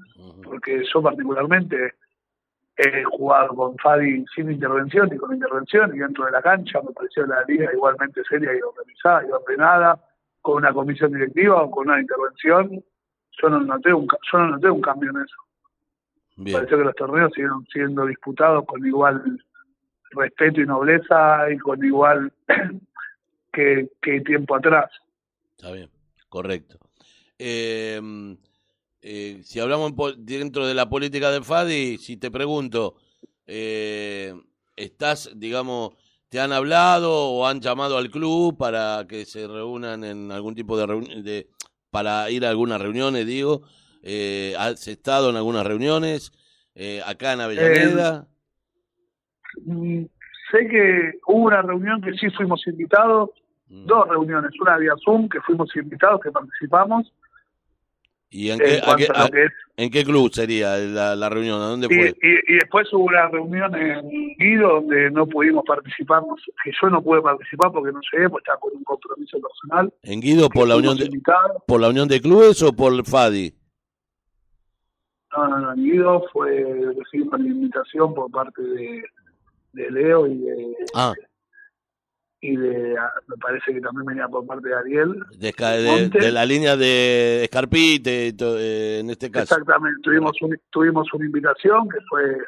[0.44, 1.94] porque yo particularmente
[2.76, 6.92] he jugado con Fadi sin intervención y con intervención y dentro de la cancha me
[6.92, 10.00] pareció la liga igualmente seria y organizada y ordenada,
[10.40, 12.82] con una comisión directiva o con una intervención,
[13.42, 15.36] yo no noté un, yo no noté un cambio en eso.
[16.36, 16.56] Bien.
[16.56, 19.40] Pareció que los torneos siguieron siendo disputados con igual
[20.12, 22.32] respeto y nobleza y con igual
[23.52, 24.90] que, que tiempo atrás.
[25.56, 25.90] Está bien,
[26.28, 26.78] correcto.
[27.38, 28.00] Eh,
[29.00, 32.96] eh, si hablamos dentro de la política de Fadi, si te pregunto,
[33.46, 34.34] eh,
[34.76, 35.94] ¿estás, digamos,
[36.28, 40.76] te han hablado o han llamado al club para que se reúnan en algún tipo
[40.76, 41.24] de reunión,
[41.90, 43.62] para ir a algunas reuniones, digo?
[44.02, 46.32] Eh, ¿Has estado en algunas reuniones
[46.74, 48.28] eh, acá en Avellaneda?
[49.64, 50.04] Mm,
[50.50, 53.30] Sé que hubo una reunión que sí fuimos invitados.
[53.68, 57.12] Dos reuniones, una vía Zoom que fuimos invitados, que participamos,
[58.30, 60.30] ¿Y en en qué, a cuanto qué- a lo a- que es en qué club
[60.32, 61.62] sería la, la reunión?
[61.62, 62.08] ¿A dónde Y, fue?
[62.20, 66.22] y- y después hubo una reunión en Guido donde no pudimos participar,
[66.62, 69.92] que yo no pude participar porque no llegué, porque estaba con un compromiso personal.
[70.02, 71.62] ¿En Guido por la unión de, invitados.
[71.66, 73.54] por la unión de clubes o por Fadi?
[75.36, 76.64] No, no, no, en Guido fue
[76.98, 79.02] recibimos la invitación por parte de,
[79.72, 81.12] de Leo y de, Ah,
[82.40, 85.24] y de, me parece que también venía por parte de Ariel.
[85.38, 89.54] de, la línea de Escarpite, eh, en este caso.
[89.54, 92.38] Exactamente, tuvimos, un- tuvimos una invitación que fue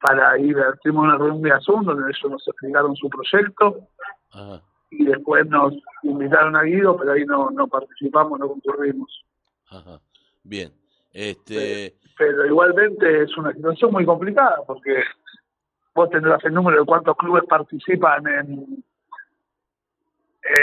[0.00, 3.88] para ir, tuvimos una reunión de Zoom donde ellos nos explicaron su proyecto
[4.32, 5.72] Ajá, y después nos
[6.02, 9.24] invitaron a Guido, pero ahí no, no participamos, no concurrimos.
[9.68, 10.00] ajá.
[10.44, 10.72] Bien.
[11.12, 15.02] Este, Pero igualmente es una situación muy complicada porque
[15.94, 18.84] vos tendrás el número de cuántos clubes participan en,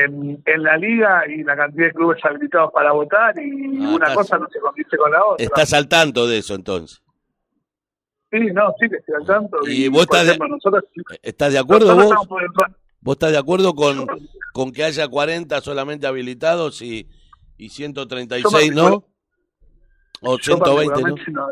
[0.03, 4.13] en, en la liga y la cantidad de clubes habilitados para votar y Ah, una
[4.13, 5.43] cosa no se condice con la otra.
[5.45, 7.01] estás al tanto de eso entonces.
[8.31, 9.57] Sí, no, sí que estoy al tanto.
[9.67, 10.83] ¿Y vos por estás de- nosotros,
[11.23, 12.27] ¿Estás de acuerdo vos?
[13.01, 14.05] ¿Vos estás de acuerdo con,
[14.53, 17.07] con que haya 40 solamente habilitados y,
[17.57, 19.05] y 136 no?
[20.21, 21.15] O yo 120 no?
[21.31, 21.51] no-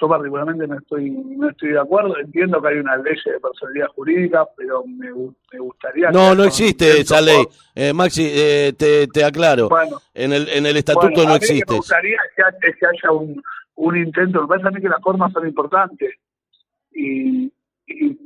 [0.00, 2.18] yo particularmente no estoy no estoy de acuerdo.
[2.18, 6.10] Entiendo que hay una ley de personalidad jurídica, pero me, me gustaría.
[6.10, 7.42] No, que no existe esa ley.
[7.74, 9.68] Eh, Maxi, eh, te, te aclaro.
[9.68, 11.72] Bueno, En el, en el estatuto Bueno, no lo que existe.
[11.72, 13.42] Me gustaría es que, es que haya un,
[13.76, 14.42] un intento.
[14.42, 16.14] Me parece a mí que las formas son importantes
[16.92, 17.46] y,
[17.86, 18.18] y,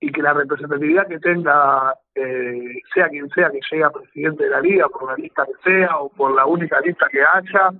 [0.00, 4.50] y que la representatividad que tenga, eh, sea quien sea que llegue a presidente de
[4.50, 7.70] la liga, por la lista que sea o por la única lista que haya,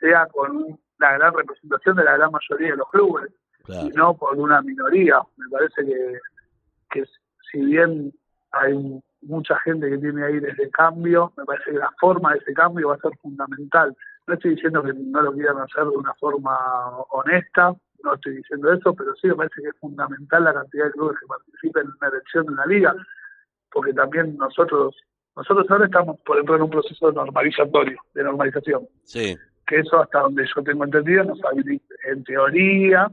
[0.00, 3.30] sea con la gran representación de la gran mayoría de los clubes
[3.64, 3.86] Claro.
[3.86, 5.20] y no por una minoría.
[5.36, 6.18] Me parece que,
[6.90, 7.04] que
[7.52, 8.12] si bien
[8.52, 12.54] hay mucha gente que tiene aires de cambio, me parece que la forma de ese
[12.54, 13.94] cambio va a ser fundamental.
[14.26, 16.56] No estoy diciendo que no lo quieran hacer de una forma
[17.10, 17.74] honesta,
[18.04, 21.18] no estoy diciendo eso, pero sí me parece que es fundamental la cantidad de clubes
[21.20, 22.94] que participen en una elección en la liga,
[23.70, 24.96] porque también nosotros
[25.36, 29.36] nosotros ahora estamos por entrar en un proceso normalizatorio, de normalización Sí.
[29.68, 33.10] Que eso hasta donde yo tengo entendido nos habilita, en teoría,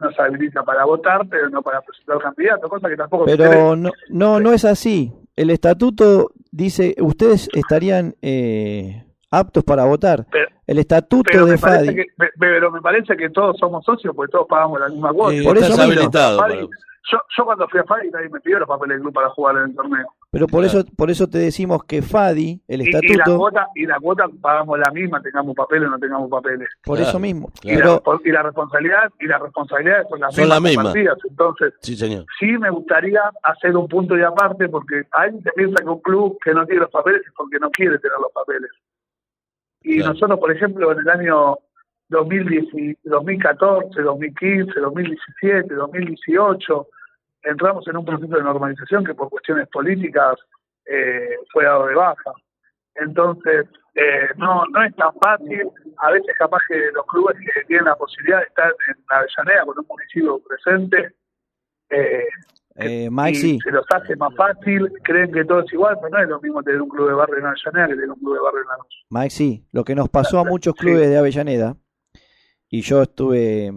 [0.00, 3.24] nos habilita para votar, pero no para presentar candidato, cosa que tampoco.
[3.24, 5.12] Pero no, no, no es así.
[5.36, 10.26] El estatuto dice, ustedes estarían eh, aptos para votar.
[10.30, 11.94] Pero- El estatuto pero de Fadi.
[11.94, 15.34] que, me- pero me parece que todos somos socios porque todos pagamos la misma cuota.
[15.36, 16.38] Eh, Por eso habilitado.
[16.38, 16.66] Fadi, para-
[17.12, 19.56] yo, yo cuando fui a Fadi nadie me pidió los papeles del club para jugar
[19.56, 20.06] en el torneo.
[20.34, 20.80] Pero por Claro.
[20.80, 23.98] eso, por eso te decimos que Fadi, el Y, y la estatuto, cuota, y la
[24.00, 26.68] cuota pagamos la misma, tengamos papeles o no tengamos papeles.
[26.84, 27.50] por Claro, eso mismo.
[27.62, 30.94] Y, la, Pero y la responsabilidad, y las responsabilidades son las Son mismas.
[31.30, 32.26] Entonces, Sí, señor.
[32.38, 36.36] sí me gustaría hacer un punto de aparte porque alguien se piensa que un club
[36.44, 38.70] que no tiene los papeles es porque no quiere tener los papeles.
[39.82, 40.14] Y Claro.
[40.14, 41.58] nosotros, por ejemplo, en el año
[42.08, 46.88] 2010, 2014, 2015, 2017, 2018,
[47.44, 50.36] entramos en un proceso de normalización que por cuestiones políticas
[50.86, 52.32] eh, fue dado de baja.
[52.94, 55.68] Entonces, eh, no, no es tan fácil.
[55.98, 59.78] A veces capaz que los clubes que tienen la posibilidad de estar en Avellaneda con
[59.78, 61.14] un municipio presente,
[61.90, 62.26] eh,
[62.76, 66.22] eh, Maxi, y se los hace más fácil, creen que todo es igual, pero no
[66.22, 68.40] es lo mismo tener un club de barrio en Avellaneda que tener un club de
[68.40, 69.04] barrio en Lanús.
[69.10, 71.76] Maxi, lo que nos pasó a muchos clubes de Avellaneda,
[72.68, 73.72] y yo estuve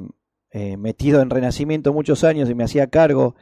[0.51, 3.35] eh, metido en Renacimiento muchos años y me hacía cargo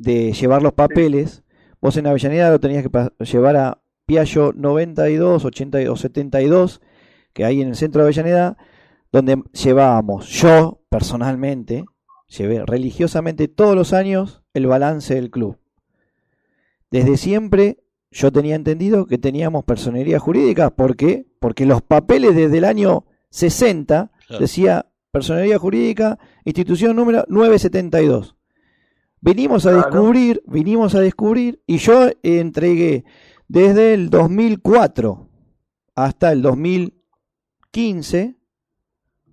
[0.00, 1.42] de llevar los papeles,
[1.80, 6.80] vos en Avellaneda lo tenías que llevar a Piaggio 92, 80 o 72,
[7.32, 8.56] que hay en el centro de Avellaneda,
[9.12, 11.84] donde llevábamos, yo personalmente,
[12.28, 15.58] llevé religiosamente todos los años el balance del club.
[16.90, 17.78] Desde siempre
[18.10, 20.70] yo tenía entendido que teníamos personería jurídica.
[20.70, 21.26] ¿Por qué?
[21.38, 24.40] Porque los papeles desde el año 60 Claro.
[24.40, 28.36] decía personería jurídica, institución número 972.
[29.20, 33.04] Vinimos a descubrir, vinimos a descubrir, y yo entregué
[33.48, 35.26] Desde el 2004
[35.96, 38.36] hasta el 2015,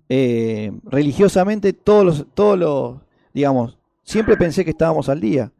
[0.08, 3.00] eh, religiosamente todos los, todos los,
[3.32, 5.52] digamos, siempre pensé que estábamos al día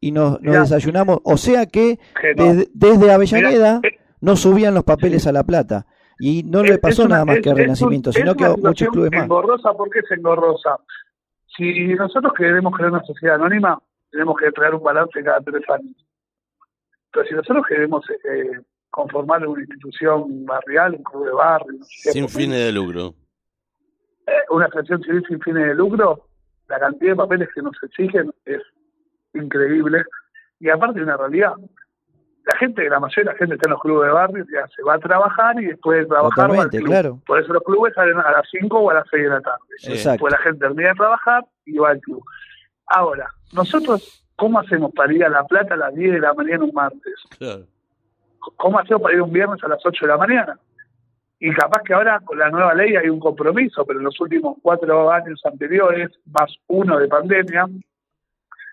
[0.00, 2.44] y nos, nos desayunamos, o sea que Que no.
[2.44, 3.80] desde, desde Avellaneda
[4.20, 5.86] no subían los papeles a La Plata
[6.18, 8.16] y no le Es- pasó es una- nada más es- que a es Renacimiento, es
[8.16, 9.22] sino que una a muchos clubes más.
[9.22, 10.78] engorrosa, ¿por qué es engorrosa?
[11.56, 13.78] Si nosotros queremos crear una sociedad anónima,
[14.10, 15.96] tenemos que traer un balance cada tres años.
[17.12, 22.58] Pero si nosotros queremos eh, conformar una institución barrial, un club de barrio, Sin fines
[22.58, 23.14] de lucro.
[24.26, 26.26] eh, una asociación civil sin fines de lucro,
[26.68, 28.60] la cantidad de papeles que nos exigen es
[29.34, 30.04] increíble.
[30.60, 31.52] Y aparte de una realidad,
[32.46, 34.82] la gente, la mayoría de la gente está en los clubes de barrio, ya se
[34.84, 36.84] va a trabajar y después de trabajar va al club.
[36.84, 37.20] claro.
[37.26, 39.58] Por eso los clubes salen a las 5 o a las 6 de la tarde.
[39.82, 40.20] Exacto.
[40.20, 42.22] Pues la gente termina de trabajar y va al club.
[42.86, 46.64] Ahora, nosotros, ¿cómo hacemos para ir a La Plata a las 10 de la mañana
[46.64, 47.14] un martes?
[47.36, 47.64] Claro.
[48.38, 50.58] ¿Cómo hacemos para ir un viernes a las 8 de la mañana?
[51.40, 54.56] Y capaz que ahora con la nueva ley hay un compromiso, pero en los últimos
[54.62, 57.66] cuatro años anteriores, más uno de pandemia,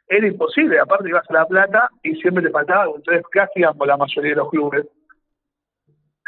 [0.08, 0.80] era imposible.
[0.80, 2.98] Aparte ibas a La Plata y siempre te faltaba algo.
[2.98, 4.86] Entonces, ¿qué hacíamos la mayoría de los clubes?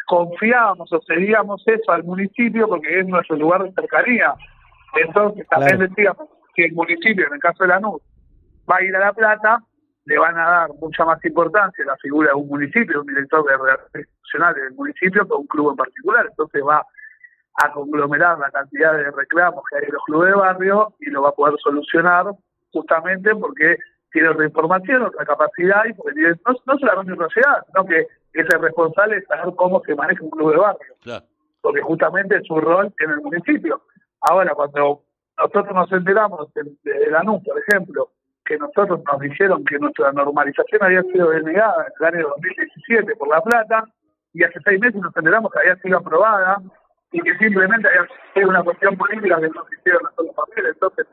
[0.07, 4.33] Confiábamos o cedíamos eso al municipio porque es nuestro lugar de cercanía.
[4.95, 5.89] Entonces, también Claro.
[5.89, 8.01] decíamos que el municipio, en el caso de Lanús,
[8.69, 9.61] va a ir a La Plata,
[10.05, 13.43] le van a dar mucha más importancia a la figura de un municipio, un director
[13.45, 16.27] de relaciones institucionales del municipio, que un club en particular.
[16.29, 16.85] Entonces va
[17.55, 21.23] a conglomerar la cantidad de reclamos que hay en los clubes de barrio y lo
[21.23, 22.27] va a poder solucionar
[22.75, 23.77] justamente porque
[24.11, 27.99] tiene otra información, otra capacidad y porque tiene no, no solamente otra ciudad, sino que
[28.01, 31.25] es el responsable de saber cómo se maneja un club de barrio Claro.
[31.61, 33.81] porque justamente es su rol en el municipio.
[34.29, 35.01] Ahora, cuando
[35.37, 38.09] nosotros nos enteramos de, de Lanús, por ejemplo,
[38.45, 43.27] que nosotros nos dijeron que nuestra normalización había sido denegada en el año 2017 por
[43.29, 43.85] La Plata,
[44.33, 46.61] y hace seis meses nos enteramos que había sido aprobada
[47.11, 50.71] y que simplemente había sido una cuestión política que no se hicieron los papeles.
[50.73, 51.07] Entonces,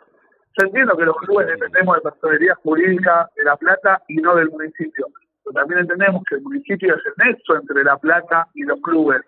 [0.59, 4.51] yo entiendo que los clubes dependemos de personería jurídica de La Plata y no del
[4.51, 5.07] municipio.
[5.45, 9.23] Pero también entendemos que el municipio es el nexo entre La Plata y los clubes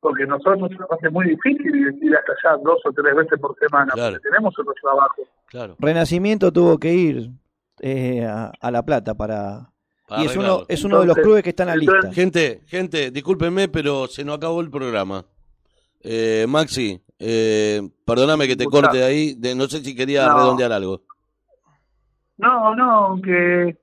[0.00, 3.92] porque nosotros nos hace muy difícil ir- hasta allá dos o tres veces por semana,
[3.94, 4.12] Claro.
[4.14, 5.22] porque tenemos otro trabajo.
[5.46, 5.74] Claro.
[5.80, 7.30] Renacimiento tuvo que ir
[7.80, 9.70] eh, a, a La Plata para...
[10.18, 12.12] Y es uno, es uno de los clubes que está en la lista.
[12.12, 15.24] Gente, gente, discúlpenme, pero se nos acabó el programa.
[16.00, 18.84] Eh, Maxi, eh, perdóname que te Gustavo.
[18.86, 19.34] corte ahí.
[19.34, 20.36] De, no sé si quería No.
[20.38, 21.02] redondear algo.
[22.36, 23.76] No, no, que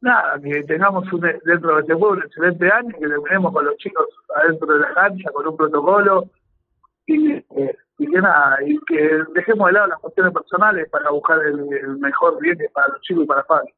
[0.00, 3.76] nada, que tengamos un, dentro de este pueblo un excelente año, que terminemos con los
[3.78, 4.06] chicos
[4.36, 6.30] adentro de la cancha con un protocolo
[7.06, 11.38] y, eh, y que nada, y que dejemos de lado las cuestiones personales para buscar
[11.44, 13.68] el, el mejor bien para los chicos y para Fabi.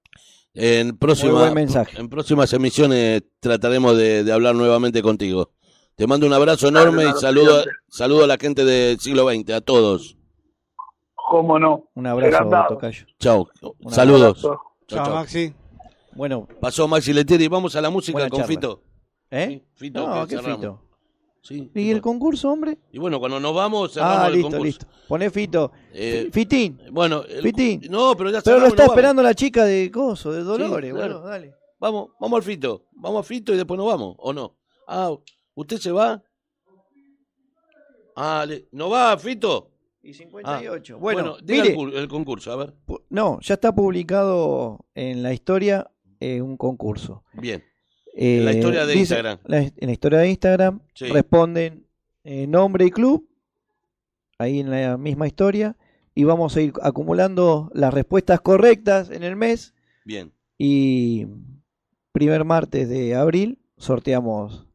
[0.54, 1.98] En, próxima, buen mensaje.
[2.00, 5.50] en próximas emisiones trataremos de, de hablar nuevamente contigo.
[5.98, 9.60] Te mando un abrazo enorme y saludo, saludo a la gente del siglo XX, a
[9.60, 10.16] todos.
[11.28, 11.90] ¿Cómo no?
[11.94, 12.48] Un abrazo.
[12.68, 13.04] Tocayo.
[13.18, 13.48] Chao.
[13.80, 14.40] Un Saludos.
[14.86, 15.10] Chao.
[15.14, 15.52] Maxi.
[16.14, 17.48] Bueno, Pasó Maxi Letieri.
[17.48, 18.46] Vamos a la música con charla.
[18.46, 18.82] Fito.
[19.30, 19.46] ¿eh?
[19.48, 20.42] Sí, Fito, no, que qué.
[20.42, 20.82] Fito.
[21.42, 22.78] Sí, ¿Y el concurso, hombre?
[22.92, 24.64] Y bueno, cuando nos vamos, cerramos Ah, el listo, concurso.
[24.64, 24.86] listo.
[25.08, 25.72] Poné Fito.
[25.92, 26.80] Eh, Fitín.
[26.92, 27.80] Bueno, el- Fitín.
[27.90, 30.92] no, pero ya Pero lo está esperando la chica de Coso, de Dolores.
[30.94, 31.20] claro.
[31.20, 31.54] Bueno, dale.
[31.80, 32.84] Vamos, vamos al Fito.
[32.92, 34.56] Vamos al Fito y después nos vamos, ¿o no?
[34.86, 35.10] Ah,
[35.60, 36.22] ¿usted se va?
[38.16, 39.70] Ah, ¿no va, Fito?
[40.02, 40.98] Y Ah, 58.
[40.98, 42.74] bueno, diga mire, el, cur- el concurso, a ver.
[43.10, 45.90] no, ya está publicado en la historia
[46.20, 47.24] eh, un concurso.
[47.34, 47.62] Bien.
[48.14, 49.38] Eh, En la historia de dice- Instagram.
[49.44, 51.06] la- en la historia de Instagram Sí.
[51.06, 51.86] responden
[52.24, 53.28] eh, nombre y club,
[54.38, 55.76] ahí en la misma historia,
[56.14, 60.32] y vamos a ir acumulando las respuestas correctas en el mes Bien.
[60.58, 61.26] y
[62.12, 64.66] primer martes de abril sorteamos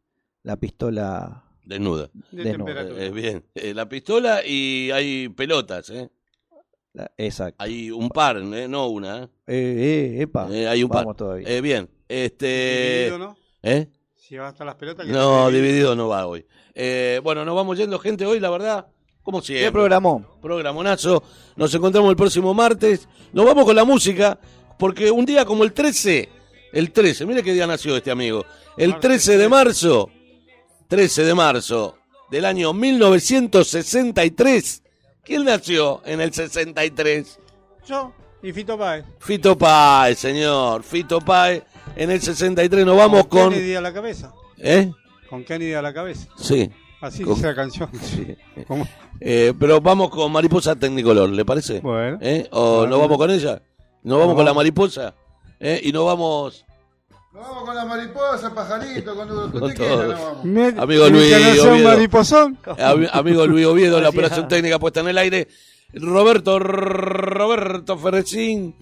[0.44, 1.44] la pistola.
[1.66, 2.10] Desnuda.
[2.32, 3.04] De temperatura.
[3.04, 3.44] Eh, bien.
[3.56, 6.10] Eh, la pistola y hay pelotas, ¿eh?
[6.94, 7.64] la- exacto.
[7.64, 8.68] Hay un par, ¿eh?
[8.68, 9.24] no una.
[9.24, 9.28] ¿eh?
[9.48, 11.04] Eh, eh, epa, Eh, hay un par.
[11.06, 11.48] vamos todavía.
[11.48, 11.90] Eh, bien.
[12.08, 13.10] Este.
[13.10, 13.38] Dividido, ¿no?
[13.64, 13.88] ¿Eh?
[14.16, 15.06] Si va hasta las pelotas.
[15.06, 16.46] que No, dividido no va hoy.
[16.76, 18.88] Eh, bueno, nos vamos yendo, gente, hoy, la verdad.
[19.22, 19.68] Como siempre.
[19.68, 20.38] ¿Qué programó?
[20.42, 21.24] Programonazo.
[21.56, 23.08] Nos encontramos el próximo martes.
[23.32, 24.38] Nos vamos con la música,
[24.78, 26.28] porque un día como el 13,
[26.74, 28.44] el 13, mire qué día nació este amigo.
[28.76, 30.10] El Martes 13 de marzo,
[30.94, 31.98] 13 de marzo
[32.30, 34.84] del año 1963.
[35.24, 37.40] ¿Quién nació en el 63?
[37.88, 38.14] Yo
[38.44, 39.04] y Fito Páez.
[39.18, 40.84] Fito Páez, señor.
[40.84, 41.64] Fito Páez.
[41.96, 43.50] En el 63 nos vamos con...
[43.50, 44.36] Kennedy a la cabeza.
[44.60, 44.92] ¿Eh?
[45.32, 46.28] Con Kennedy a la cabeza.
[46.38, 46.70] Sí.
[47.02, 47.90] Así Con- dice la canción.
[48.68, 48.88] ¿Cómo?
[49.20, 51.80] Eh, pero vamos con Mariposa Tecnicolor, ¿le parece?
[51.80, 52.20] Bueno.
[52.22, 52.48] ¿Eh?
[52.52, 52.92] ¿O Bueno.
[52.92, 53.64] nos vamos con ella?
[54.04, 54.58] ¿Nos vamos Nos con la vamos.
[54.58, 55.16] mariposa?
[55.60, 55.82] ¿Eh?
[55.86, 56.64] Y nos vamos
[57.34, 60.08] Nos vamos con la mariposa, pajarito, con lo que Con usted quiera, todo.
[60.08, 60.80] nos vamos.
[60.84, 61.78] Amigo Luis Oviedo.
[61.90, 62.58] Mariposón.
[62.64, 65.48] Ami- Amigo Luis Oviedo, la operación técnica puesta en el aire.
[65.96, 68.76] Roberto, Roberto Ferrecín,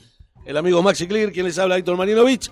[0.45, 2.52] el amigo Maxi Clear, quien les habla, Héctor Marinovich.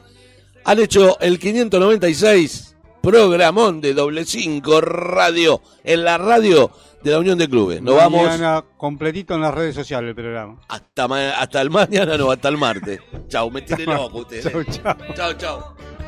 [0.65, 6.71] Han hecho el 596 programón de doble 5 radio en la radio
[7.01, 7.81] de la Unión de Clubes.
[7.81, 10.59] Nos vamos Mañana completito en las redes sociales el programa.
[10.67, 12.99] hasta, el mañana, no, hasta el martes.
[13.29, 14.43] Chau, me loco ustedes.
[14.51, 14.95] Chau, chau.
[15.15, 15.59] Chau, chau.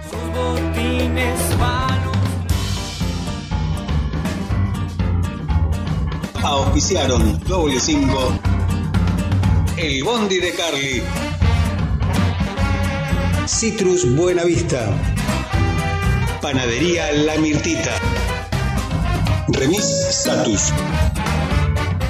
[0.09, 2.17] Sus botines vanos.
[6.43, 8.39] Auspiciaron doble 5
[9.77, 11.03] El Bondi de Carly.
[13.47, 14.89] Citrus Buena Vista.
[16.41, 17.91] Panadería La Mirtita.
[19.49, 20.71] Remis Satus.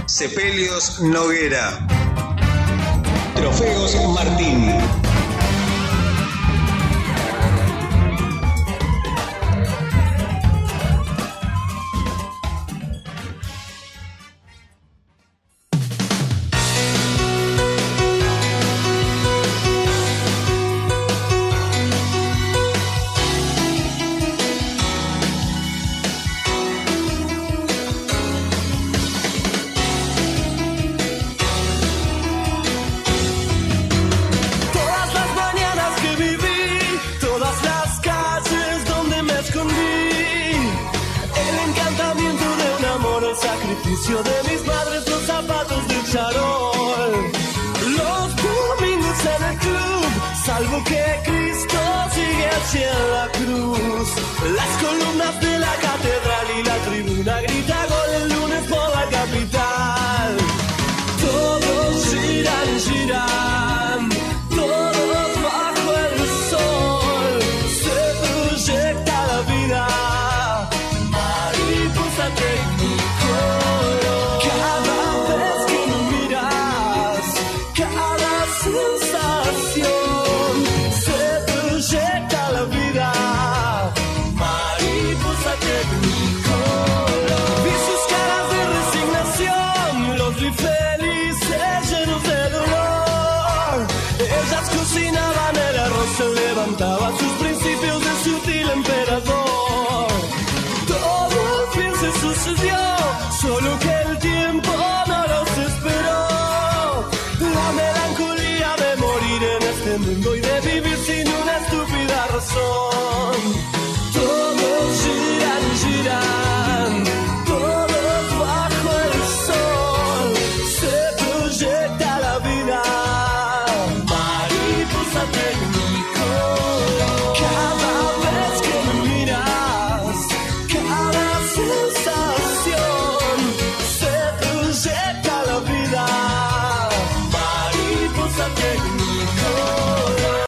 [0.06, 1.88] Sepelios Noguera.
[3.36, 4.72] Trofeos Martín.